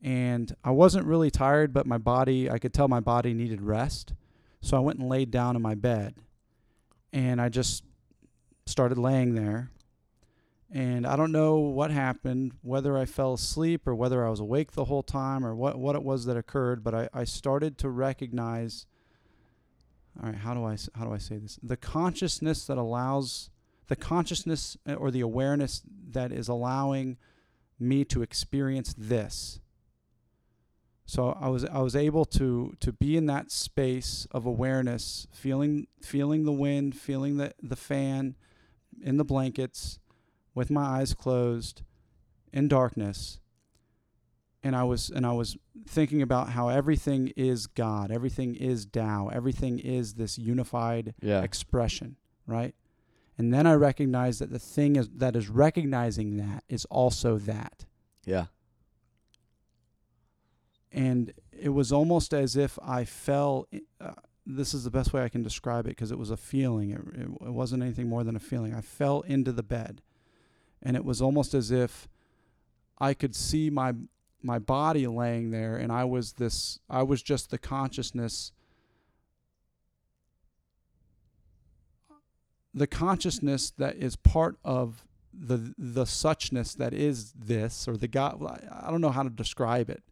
[0.01, 4.13] and I wasn't really tired, but my body, I could tell my body needed rest.
[4.61, 6.15] So I went and laid down in my bed
[7.11, 7.83] and I just
[8.65, 9.71] started laying there.
[10.71, 14.73] And I don't know what happened, whether I fell asleep or whether I was awake
[14.73, 17.89] the whole time or what, what it was that occurred, but I, I started to
[17.89, 18.85] recognize
[20.21, 21.59] all right, how do I, how do I say this?
[21.63, 23.49] The consciousness that allows
[23.89, 25.81] the consciousness uh, or the awareness
[26.11, 27.17] that is allowing
[27.77, 29.59] me to experience this.
[31.05, 35.87] So I was I was able to to be in that space of awareness, feeling
[36.01, 38.35] feeling the wind, feeling the the fan
[39.01, 39.99] in the blankets
[40.53, 41.81] with my eyes closed
[42.53, 43.39] in darkness.
[44.61, 49.29] And I was and I was thinking about how everything is God, everything is Tao,
[49.33, 51.41] everything is this unified Yeah.
[51.41, 52.75] expression, right?
[53.39, 57.85] And then I recognize that the thing is that is recognizing that is also that.
[58.25, 58.47] Yeah.
[60.91, 63.65] And it was almost as if I fell.
[64.01, 64.11] Uh,
[64.45, 66.91] this is the best way I can describe it because it was a feeling.
[66.91, 68.73] It, it, it wasn't anything more than a feeling.
[68.73, 70.01] I fell into the bed,
[70.83, 72.09] and it was almost as if
[72.97, 73.93] I could see my
[74.41, 76.79] my body laying there, and I was this.
[76.89, 78.51] I was just the consciousness.
[82.73, 88.43] The consciousness that is part of the the suchness that is this or the God.
[88.71, 90.03] I don't know how to describe it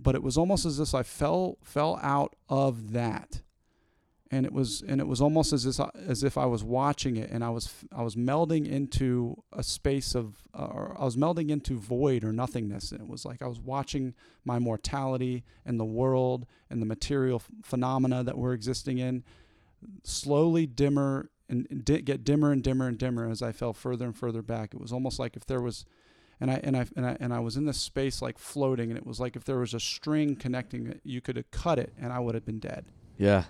[0.00, 3.40] but it was almost as if I fell fell out of that,
[4.30, 7.30] and it was and it was almost as if as if I was watching it,
[7.30, 11.78] and I was I was melding into a space of or I was melding into
[11.78, 16.46] void or nothingness, and it was like I was watching my mortality and the world
[16.70, 19.24] and the material phenomena that we're existing in
[20.04, 24.04] slowly dimmer and and di- get dimmer and dimmer and dimmer as I fell further
[24.06, 24.74] and further back.
[24.74, 25.84] It was almost like if there was
[26.40, 28.98] and I and I and I and I was in this space like floating, and
[28.98, 31.92] it was like if there was a string connecting it, you could have cut it,
[31.98, 32.84] and I would have been dead.
[33.18, 33.44] Yeah.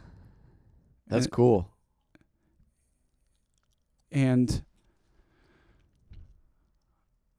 [1.08, 1.70] That's And- cool.
[4.12, 4.62] And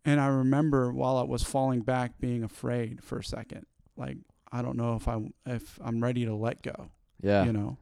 [0.06, 4.18] and I remember while I was falling back, being afraid for a second, like
[4.52, 6.90] I don't know if I if I'm ready to let go,
[7.22, 7.46] Yeah.
[7.46, 7.78] you know.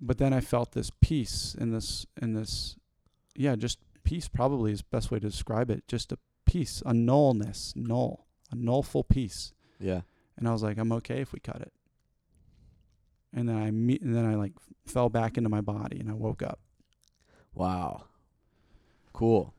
[0.00, 2.76] But then I felt this peace in this in this,
[3.34, 4.28] yeah, just peace.
[4.28, 5.86] Probably is the best way to describe it.
[5.88, 9.52] Just a peace, a nullness, null, a nullful peace.
[9.80, 10.00] Yeah.
[10.36, 11.72] and I was like, I'm okay if we cut it.
[13.32, 14.52] And then I me- and then I like
[14.86, 16.60] fell back into my body and I woke up
[17.54, 18.04] Wow.
[19.12, 19.52] Cool.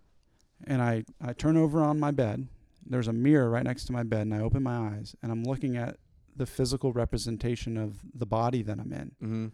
[0.65, 2.47] and I I turn over on my bed.
[2.85, 5.43] There's a mirror right next to my bed and I open my eyes and I'm
[5.43, 5.97] looking at
[6.35, 9.11] the physical representation of the body that I'm in.
[9.21, 9.47] Mm-hmm.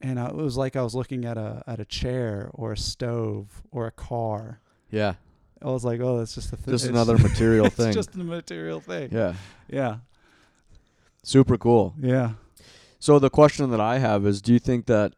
[0.00, 2.76] And I, it was like I was looking at a at a chair or a
[2.76, 4.60] stove or a car.
[4.90, 5.14] Yeah.
[5.62, 6.72] I was like, oh, that's just a thing.
[6.72, 7.92] Just another material it's thing.
[7.92, 9.10] just a material thing.
[9.12, 9.34] yeah.
[9.68, 9.96] Yeah.
[11.22, 11.94] Super cool.
[12.00, 12.32] Yeah.
[12.98, 15.14] So the question that I have is do you think that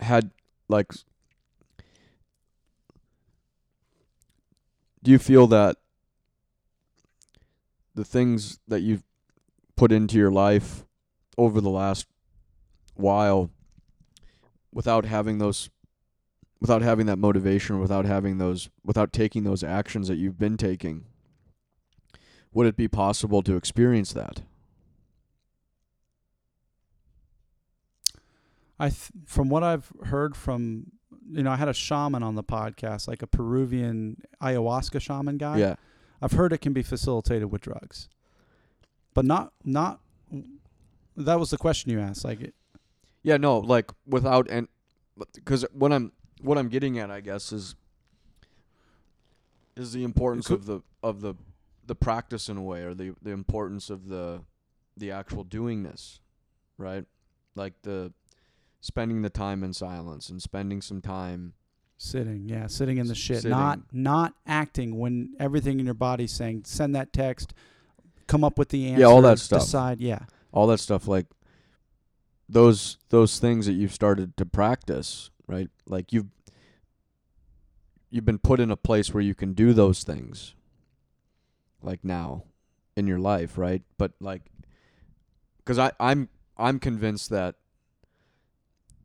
[0.00, 0.30] had
[0.68, 0.92] like
[5.02, 5.76] do you feel that
[7.94, 9.02] the things that you've
[9.76, 10.84] put into your life
[11.36, 12.06] over the last
[12.94, 13.50] while
[14.78, 15.70] without having those
[16.60, 21.04] without having that motivation without having those without taking those actions that you've been taking
[22.52, 24.42] would it be possible to experience that
[28.78, 30.92] I th- from what I've heard from
[31.28, 35.58] you know I had a shaman on the podcast like a Peruvian ayahuasca shaman guy.
[35.58, 35.74] yeah
[36.22, 38.08] I've heard it can be facilitated with drugs.
[39.12, 39.98] But not not
[41.16, 42.52] that was the question you asked like
[43.22, 44.68] Yeah, no, like without and
[45.34, 46.12] because what I'm
[46.42, 47.74] what I'm getting at, I guess, is
[49.76, 51.34] is the importance of the of the
[51.86, 54.42] the practice in a way, or the the importance of the
[54.96, 56.20] the actual doingness,
[56.76, 57.04] right?
[57.54, 58.12] Like the
[58.80, 61.54] spending the time in silence and spending some time.
[61.96, 63.50] sitting, yeah, sitting in the shit, sitting.
[63.50, 67.52] not not acting when everything in your body's saying send that text,
[68.28, 69.00] come up with the answer.
[69.00, 69.62] Yeah, all that stuff.
[69.62, 70.00] Decide.
[70.00, 70.20] Yeah.
[70.52, 71.26] all that stuff like
[72.48, 75.70] those those things that you've started to practice right?
[75.86, 76.26] Like you've
[78.10, 80.54] you've been put in a place where you can do those things
[81.82, 82.44] like now
[82.96, 83.82] in your life right?
[83.96, 84.42] But like
[85.64, 87.56] cuz I I'm I'm convinced that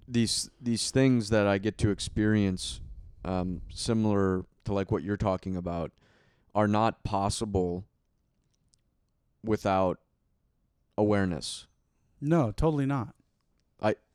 [0.08, 2.82] these these things that I get to experience
[3.26, 5.92] um similar to like what you're talking about
[6.54, 7.86] are not possible
[9.44, 10.00] without
[10.98, 11.68] awareness.
[12.22, 13.16] No, totally not.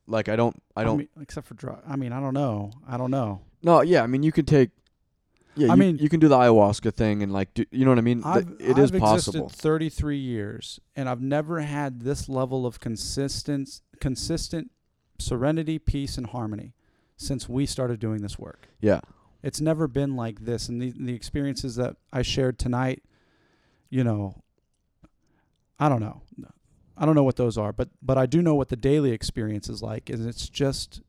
[0.08, 1.80] Like I don't I don't mean, except for drug.
[1.86, 2.72] I mean, I don't know.
[2.88, 3.42] I don't know.
[3.62, 4.70] no yeah I mean you can take
[5.54, 7.90] yeah I you, mean- you can do the ayahuasca thing and like do, you know
[7.90, 12.02] what I mean I've, it is I've possible existed 33 years, and I've never had
[12.02, 14.70] this level of consistent, consistent
[15.18, 16.74] serenity, peace, and harmony
[17.16, 18.68] since we started doing this work.
[18.80, 19.00] yeah
[19.42, 23.02] It's never been like this, and the the experiences that I shared tonight,
[23.90, 24.42] you know,
[25.78, 26.22] I don't know,
[27.00, 29.68] I don't know what those are, but but I do know what the daily experience
[29.68, 31.00] is like, and it's just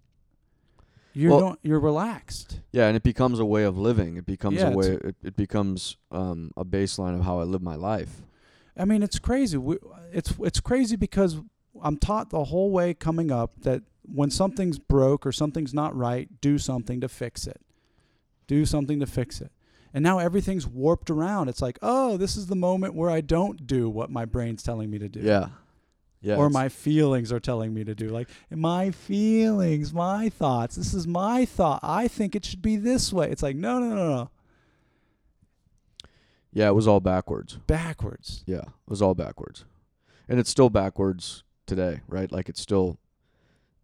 [1.14, 2.60] you Well- don't you're relaxed.
[2.72, 5.36] yeah and it becomes a way of living it becomes Yeah, a way it, it
[5.36, 8.22] becomes um a baseline of how I live my life
[8.78, 9.58] I mean, it's crazy.
[9.58, 9.76] We,
[10.14, 11.36] it's it's crazy because
[11.82, 16.30] I'm taught the whole way coming up that when something's broke or something's not right,
[16.40, 17.60] do something to fix it.
[18.48, 19.52] Do something to fix it.
[19.94, 21.50] And now everything's warped around.
[21.50, 24.90] It's like, oh, this is the moment where I don't do what my brain's telling
[24.90, 25.20] me to do.
[25.22, 25.50] yeah
[26.22, 28.10] yeah or my feelings are telling me to do.
[28.10, 30.76] Like, my feelings, my thoughts.
[30.76, 31.80] This is my thought.
[31.84, 33.30] I think it should be this way.
[33.32, 34.30] It's like, no, no, no, no.
[36.52, 38.44] yeah it was all backwards Backwards.
[38.46, 39.66] yeah it was all backwards
[40.28, 42.98] and it's still backwards today right like it's still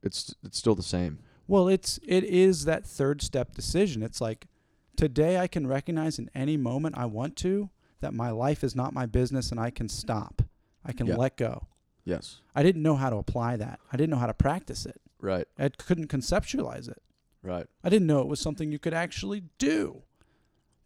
[0.04, 4.02] it's it's still the same Well, it's it is that third step decision.
[4.04, 4.48] It's like
[4.96, 7.70] today I can recognize in any moment I want to
[8.02, 10.42] that my life is not my business and I can stop.
[10.84, 11.16] I can Yeah.
[11.18, 11.68] let go.
[12.06, 13.80] Yes I didn't know how to apply that.
[13.92, 15.02] I didn't know how to practice it.
[15.20, 17.02] right I couldn't conceptualize it.
[17.44, 20.04] right I didn't know it was something you could actually do.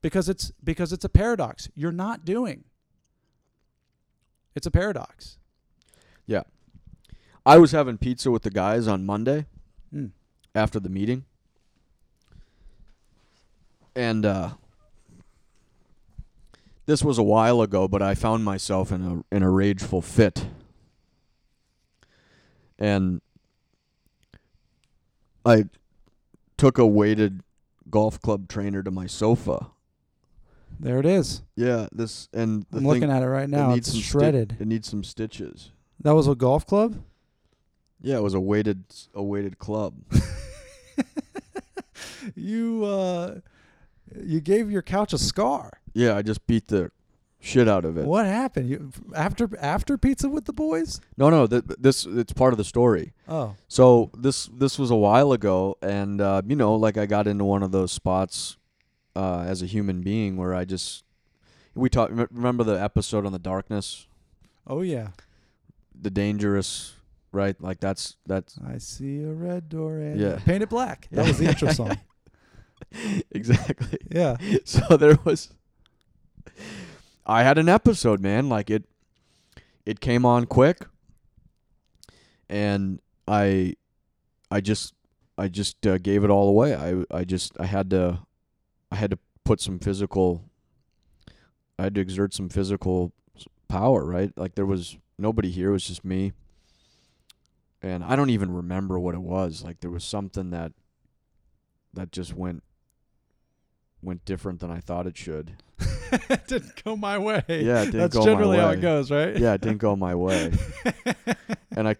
[0.01, 1.67] Because it's because it's a paradox.
[1.75, 2.63] You're not doing.
[4.55, 5.37] It's a paradox.
[6.25, 6.43] Yeah.
[7.45, 9.45] I was having pizza with the guys on Monday
[9.93, 10.11] Mm.
[10.55, 11.25] after the meeting.
[13.95, 14.51] And uh
[16.85, 20.45] this was a while ago, but I found myself in a in a rageful fit.
[22.79, 23.21] And
[25.45, 25.65] I
[26.57, 27.41] took a weighted
[27.89, 29.67] golf club trainer to my sofa.
[30.79, 31.41] There it is.
[31.55, 33.71] Yeah, this and the I'm thing, looking at it right now.
[33.71, 34.57] it needs It's some sti- shredded.
[34.59, 35.71] it needs some stitches.
[36.01, 36.95] that was a golf club?
[38.01, 39.95] Yeah, it was a weighted a weighted club.
[42.35, 43.39] you uh
[44.23, 45.79] you gave your couch a scar.
[45.93, 46.91] Yeah, I just beat the
[47.39, 48.05] shit out of it.
[48.05, 48.69] What happened?
[48.69, 50.99] You after after pizza with the boys?
[51.17, 53.13] No, no, th- this it's part of the story.
[53.27, 57.27] Oh, So this this was a while ago, and uh, you know, like I got
[57.27, 58.57] into one of those spots
[59.15, 61.03] uh, as a human being where I just
[61.75, 62.11] we talked.
[62.31, 64.07] Remember the episode on the darkness,
[64.67, 65.09] oh yeah.
[65.99, 66.93] the dangerous,
[67.31, 67.55] right?
[67.61, 70.39] Like that's that's I see a red door and Yeah.
[70.45, 71.07] paint it black.
[71.11, 71.97] That was the intro song.
[73.31, 73.97] exactly.
[74.11, 74.37] Yeah.
[74.65, 75.49] so there was
[77.29, 78.85] I had an episode, man, like it
[79.85, 80.87] it came on quick
[82.49, 83.75] and I
[84.49, 84.95] I just
[85.37, 86.75] I just uh, gave it all away.
[86.75, 88.19] I I just I had to
[88.91, 90.49] I had to put some physical
[91.77, 93.13] I had to exert some physical
[93.67, 94.35] power, right?
[94.35, 96.33] Like there was nobody here, it was just me.
[97.81, 99.63] And I don't even remember what it was.
[99.63, 100.71] Like there was something that
[101.93, 102.63] that just went
[104.01, 105.57] went different than I thought it should.
[105.79, 107.43] it didn't go my way.
[107.47, 109.37] Yeah, it didn't That's go my generally how it goes, right?
[109.37, 110.51] Yeah, it didn't go my way.
[111.71, 111.95] and I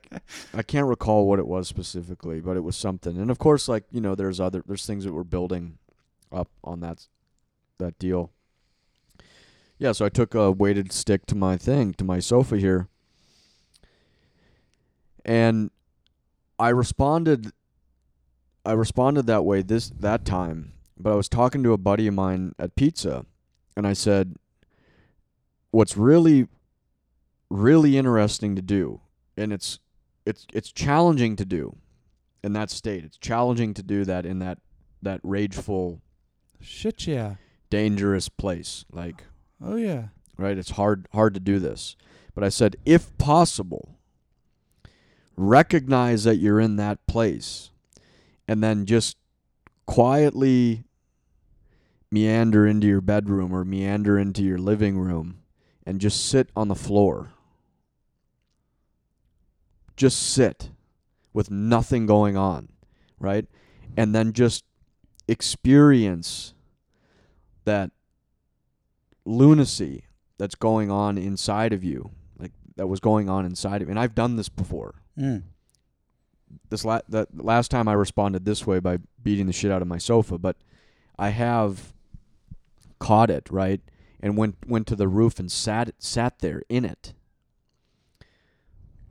[0.53, 3.17] I can't recall what it was specifically, but it was something.
[3.17, 5.77] And of course, like you know, there's other there's things that we're building
[6.31, 7.07] up on that
[7.77, 8.31] that deal.
[9.77, 12.89] Yeah, so I took a weighted stick to my thing to my sofa here,
[15.23, 15.71] and
[16.57, 17.51] I responded.
[18.65, 22.13] I responded that way this that time, but I was talking to a buddy of
[22.13, 23.25] mine at pizza,
[23.77, 24.35] and I said,
[25.71, 26.47] "What's really
[27.49, 29.01] really interesting to do
[29.35, 29.79] and it's
[30.25, 31.75] it's it's challenging to do
[32.43, 34.59] in that state it's challenging to do that in that
[35.01, 36.01] that rageful
[36.61, 37.35] Shit yeah.
[37.69, 39.23] dangerous place like
[39.63, 40.07] Oh yeah.
[40.37, 41.95] right it's hard hard to do this
[42.35, 43.97] but i said if possible
[45.35, 47.71] recognize that you're in that place
[48.47, 49.17] and then just
[49.87, 50.83] quietly
[52.11, 55.39] meander into your bedroom or meander into your living room
[55.85, 57.31] and just sit on the floor.
[59.95, 60.71] Just sit
[61.33, 62.69] with nothing going on,
[63.19, 63.45] right?
[63.97, 64.63] And then just
[65.27, 66.53] experience
[67.65, 67.91] that
[69.25, 70.05] lunacy
[70.37, 73.91] that's going on inside of you, like that was going on inside of you.
[73.91, 74.95] And I've done this before.
[75.17, 75.43] Mm.
[76.69, 79.87] This la- the last time I responded this way by beating the shit out of
[79.87, 80.55] my sofa, but
[81.17, 81.93] I have
[82.99, 83.81] caught it, right?
[84.19, 87.13] And went went to the roof and sat sat there in it.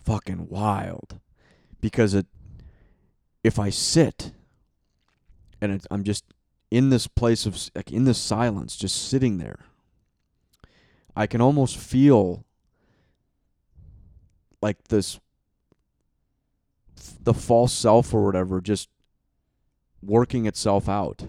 [0.05, 1.20] Fucking wild.
[1.80, 2.26] Because it
[3.43, 4.32] if I sit
[5.61, 6.24] and it, I'm just
[6.70, 9.61] in this place of like in this silence just sitting there
[11.18, 12.45] I can almost feel
[14.62, 15.18] like this
[17.20, 18.89] the false self or whatever just
[20.01, 21.24] working itself out.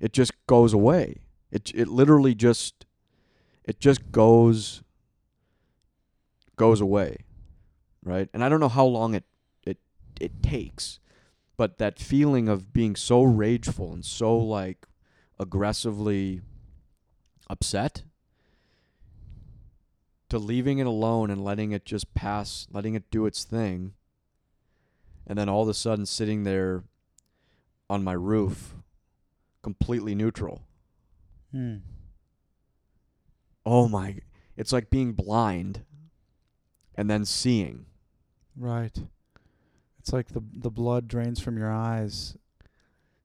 [0.00, 1.22] It just goes away.
[1.50, 2.86] It it literally just
[3.64, 4.82] it just goes
[6.56, 7.18] goes away.
[8.02, 8.28] Right?
[8.32, 9.24] And I don't know how long it
[9.64, 9.78] it
[10.20, 10.98] it takes.
[11.56, 14.86] But that feeling of being so rageful and so like
[15.38, 16.42] aggressively
[17.48, 18.02] upset
[20.28, 23.94] to leaving it alone and letting it just pass, letting it do its thing,
[25.26, 26.84] and then all of a sudden sitting there
[27.88, 28.74] on my roof,
[29.70, 30.62] completely neutral.
[31.52, 31.80] Mm.
[33.64, 34.18] Oh my,
[34.56, 35.82] it's like being blind
[36.94, 37.86] and then seeing.
[38.56, 38.96] Right.
[39.98, 42.36] It's like the the blood drains from your eyes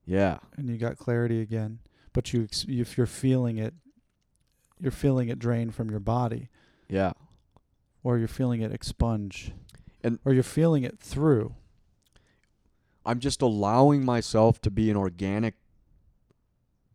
[0.04, 0.38] Yeah.
[0.56, 1.78] and you got clarity again.
[2.12, 3.72] But you, ex- if you're feeling it,
[4.80, 6.48] you're feeling it drain from your body,
[6.88, 7.12] Yeah.
[8.02, 9.52] or you're feeling it expunge,
[10.02, 11.54] And- or you're feeling it through.
[13.06, 15.54] I'm just allowing myself to be an organic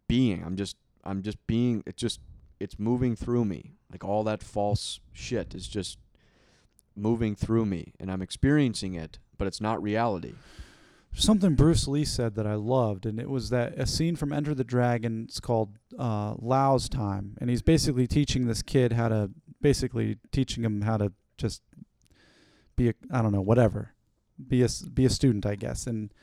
[0.07, 0.43] being.
[0.43, 2.19] I'm just I'm just being it's just
[2.59, 3.73] it's moving through me.
[3.91, 5.97] Like all that false shit is just
[6.95, 10.33] moving through me and I'm experiencing it, but it's not reality.
[11.13, 14.53] Something Bruce Lee said that I loved, and it was that a scene from Enter
[14.53, 15.25] the Dragon.
[15.27, 20.63] It's called uh, Lau's Time, and he's basically teaching this kid how to, basically teaching
[20.63, 21.63] him how to just
[22.75, 23.93] be a, I don't know, whatever,
[24.47, 25.87] be a be a student, I guess.
[25.87, 26.13] And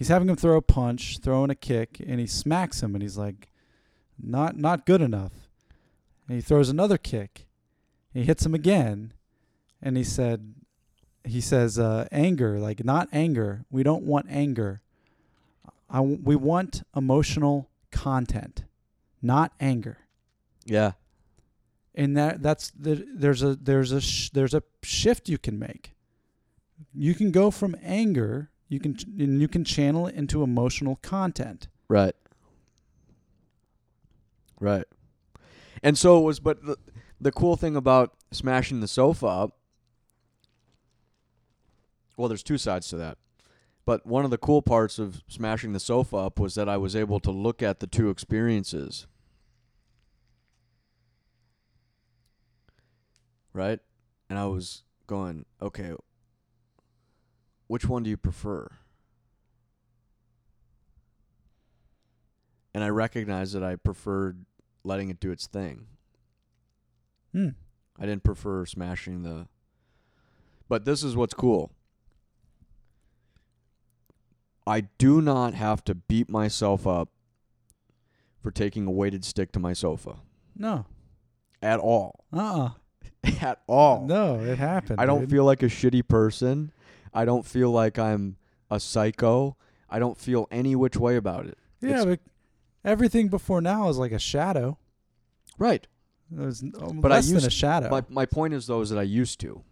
[0.00, 3.18] he's having him throw a punch, throwing a kick, and he smacks him, and he's
[3.18, 3.50] like,
[4.18, 5.32] not not good enough.
[6.26, 7.46] And he throws another kick,
[8.12, 9.12] he hits him again,
[9.82, 10.54] and he said,
[11.24, 14.80] he says uh, anger like not anger we don't want anger
[15.90, 18.64] I w- we want emotional content
[19.20, 19.98] not anger
[20.64, 20.92] Yeah.
[21.94, 25.92] and that that's the, there's a there's a sh- there's a shift you can make
[26.94, 30.96] you can go from anger you can ch- and you can channel it into emotional
[31.02, 32.14] content Right.
[34.60, 34.84] Right.
[35.82, 36.76] And so it was but the,
[37.20, 39.58] the cool thing about smashing the sofa up
[42.16, 43.18] well there's two sides to that.
[43.86, 46.94] But one of the cool parts of smashing the sofa up was that I was
[46.94, 49.08] able to look at the two experiences.
[53.52, 53.80] Right?
[54.28, 55.94] And I was going, okay,
[57.70, 58.66] which one do you prefer?
[62.74, 64.44] And I recognize that I preferred
[64.82, 65.86] letting it do its thing.
[67.32, 67.50] hmm.
[67.96, 69.46] I didn't prefer smashing the.
[70.68, 71.70] But this is what's cool.
[74.66, 77.10] I do not have to beat myself up
[78.42, 80.16] for taking a weighted stick to my sofa
[80.56, 80.86] no
[81.62, 82.24] at all.
[82.32, 82.70] uh-uh
[83.42, 84.06] at all.
[84.06, 85.30] no it happened I don't dude.
[85.30, 86.72] feel like a shitty person.
[87.12, 88.36] I don't feel like I'm
[88.70, 89.56] a psycho.
[89.88, 91.58] I don't feel any which way about it.
[91.80, 92.20] yeah it's- but
[92.84, 94.78] everything before now is like a shadow
[95.58, 95.86] Right.
[96.30, 98.98] there's um, But I less than a shadow My my point is though is that
[98.98, 99.62] I used to.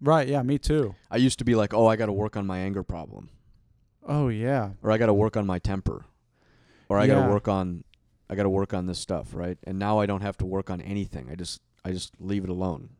[0.00, 2.46] right yeah me too I used to be like, "Oh, I got to work on
[2.46, 3.30] my anger problem."
[4.08, 6.04] oh yeah or I got to work on my temper,
[6.88, 7.82] or I got to work on,
[8.30, 9.58] I got to work on this stuff, right?
[9.64, 11.28] And now I don't have to work on anything.
[11.28, 12.90] I just, I just leave it alone.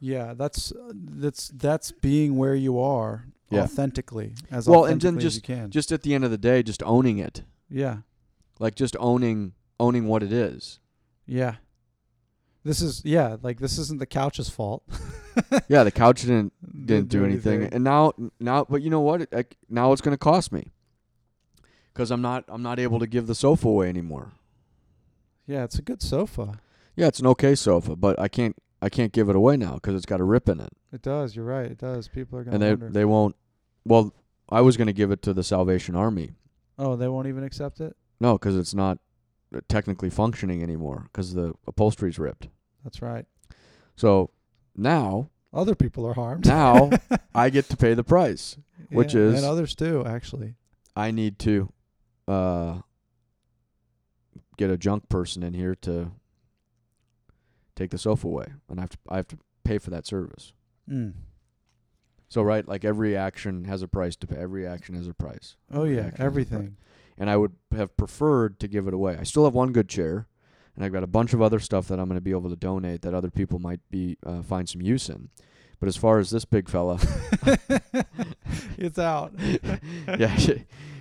[0.00, 3.62] Yeah, that's that's that's being where you are Yeah.
[3.64, 5.70] authentically as Well, and authentically then as just- you can.
[5.70, 7.98] Just at the end of the day, just owning it, yeah,
[8.60, 10.78] like just owning, owning what it is.
[11.26, 11.56] yeah.
[12.64, 14.82] This is yeah, like this isn't the couch's fault.
[15.68, 16.52] Yeah, the couch didn't
[16.86, 19.22] didn't do anything, and now, now, but you know what?
[19.22, 20.66] It, like, now it's gonna cost me,
[21.94, 24.32] because I'm not, I'm not able to give the sofa away anymore.
[25.46, 26.58] Yeah, it's a good sofa.
[26.96, 29.94] Yeah, it's an okay sofa, but I can't, I can't give it away now because
[29.94, 30.70] it's got a rip in it.
[30.92, 31.34] It does.
[31.34, 31.66] You're right.
[31.70, 32.08] It does.
[32.08, 32.88] People are gonna and they wonder.
[32.90, 33.36] they won't.
[33.84, 34.14] Well,
[34.48, 36.32] I was gonna give it to the Salvation Army.
[36.78, 37.96] oh, they won't even accept it.
[38.20, 38.98] No, because it's not.
[39.68, 42.48] technically functioning anymore because the upholstery's ripped.
[42.84, 43.24] That's right.
[43.96, 44.30] So
[44.76, 46.46] now, Other people are harmed.
[46.46, 46.90] now
[47.34, 48.56] I get to pay the price.
[48.90, 50.54] which is- and others too, actually.
[50.94, 51.72] I need to
[52.28, 52.80] uh,
[54.56, 56.12] get a junk person in here to
[57.78, 60.52] take the sofa away, and I have to I have to pay for that service.
[60.90, 61.12] Mm.
[62.28, 64.36] So right, like every action has a price to pay.
[64.36, 66.26] Every action has a price, Oh Every yeah, action has a price.
[66.26, 66.76] everything.
[67.16, 69.16] and I would have preferred to give it away.
[69.18, 70.26] I still have one good chair,
[70.76, 72.56] and I've got a bunch of other stuff that I'm going to be able to
[72.56, 75.30] donate that other people might be uh, find some use in.
[75.80, 76.98] But as far as this big fella,
[78.76, 79.32] it's out.
[80.18, 80.36] yeah,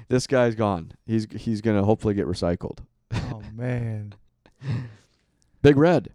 [0.07, 0.91] this guy's gone.
[1.05, 2.79] He's he's gonna hopefully get recycled.
[3.13, 4.13] oh man.
[5.61, 6.09] Big Red.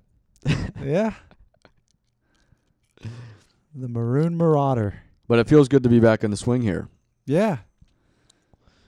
[0.83, 1.15] Yeah.
[3.75, 4.95] The Maroon Marauder.
[5.29, 6.89] But it feels good to be back in the swing here.
[7.25, 7.59] Yeah.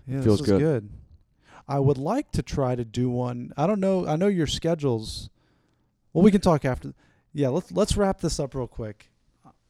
[0.06, 0.60] Yeah, Feels this is good.
[0.60, 0.90] good.
[1.66, 3.52] I would like to try to do one.
[3.56, 4.06] I don't know.
[4.06, 5.30] I know your schedules.
[6.12, 6.92] Well, we can talk after.
[7.32, 9.10] Yeah, let's let's wrap this up real quick.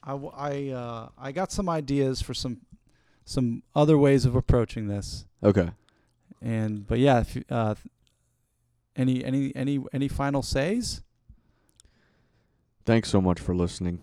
[0.03, 2.63] I w- I uh, I got some ideas for some
[3.25, 5.25] some other ways of approaching this.
[5.43, 5.71] Okay.
[6.43, 7.77] And but yeah, if, you- uh,
[8.97, 11.03] any any any any final says?
[12.87, 14.03] Thanks so much for listening.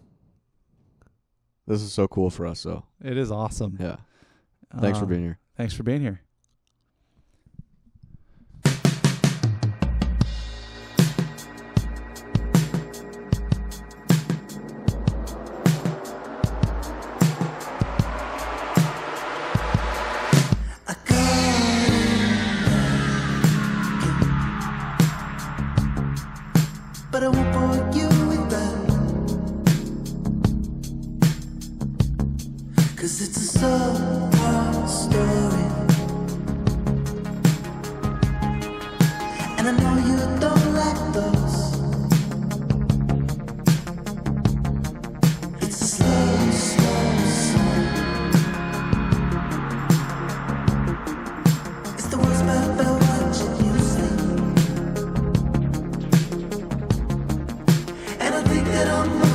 [1.68, 2.86] This is so cool for us, though.
[3.04, 3.78] It is awesome.
[3.80, 3.98] Yeah.
[4.80, 5.40] Thanks for Um, being here.
[5.56, 6.22] Thanks for being here.
[58.82, 59.31] And I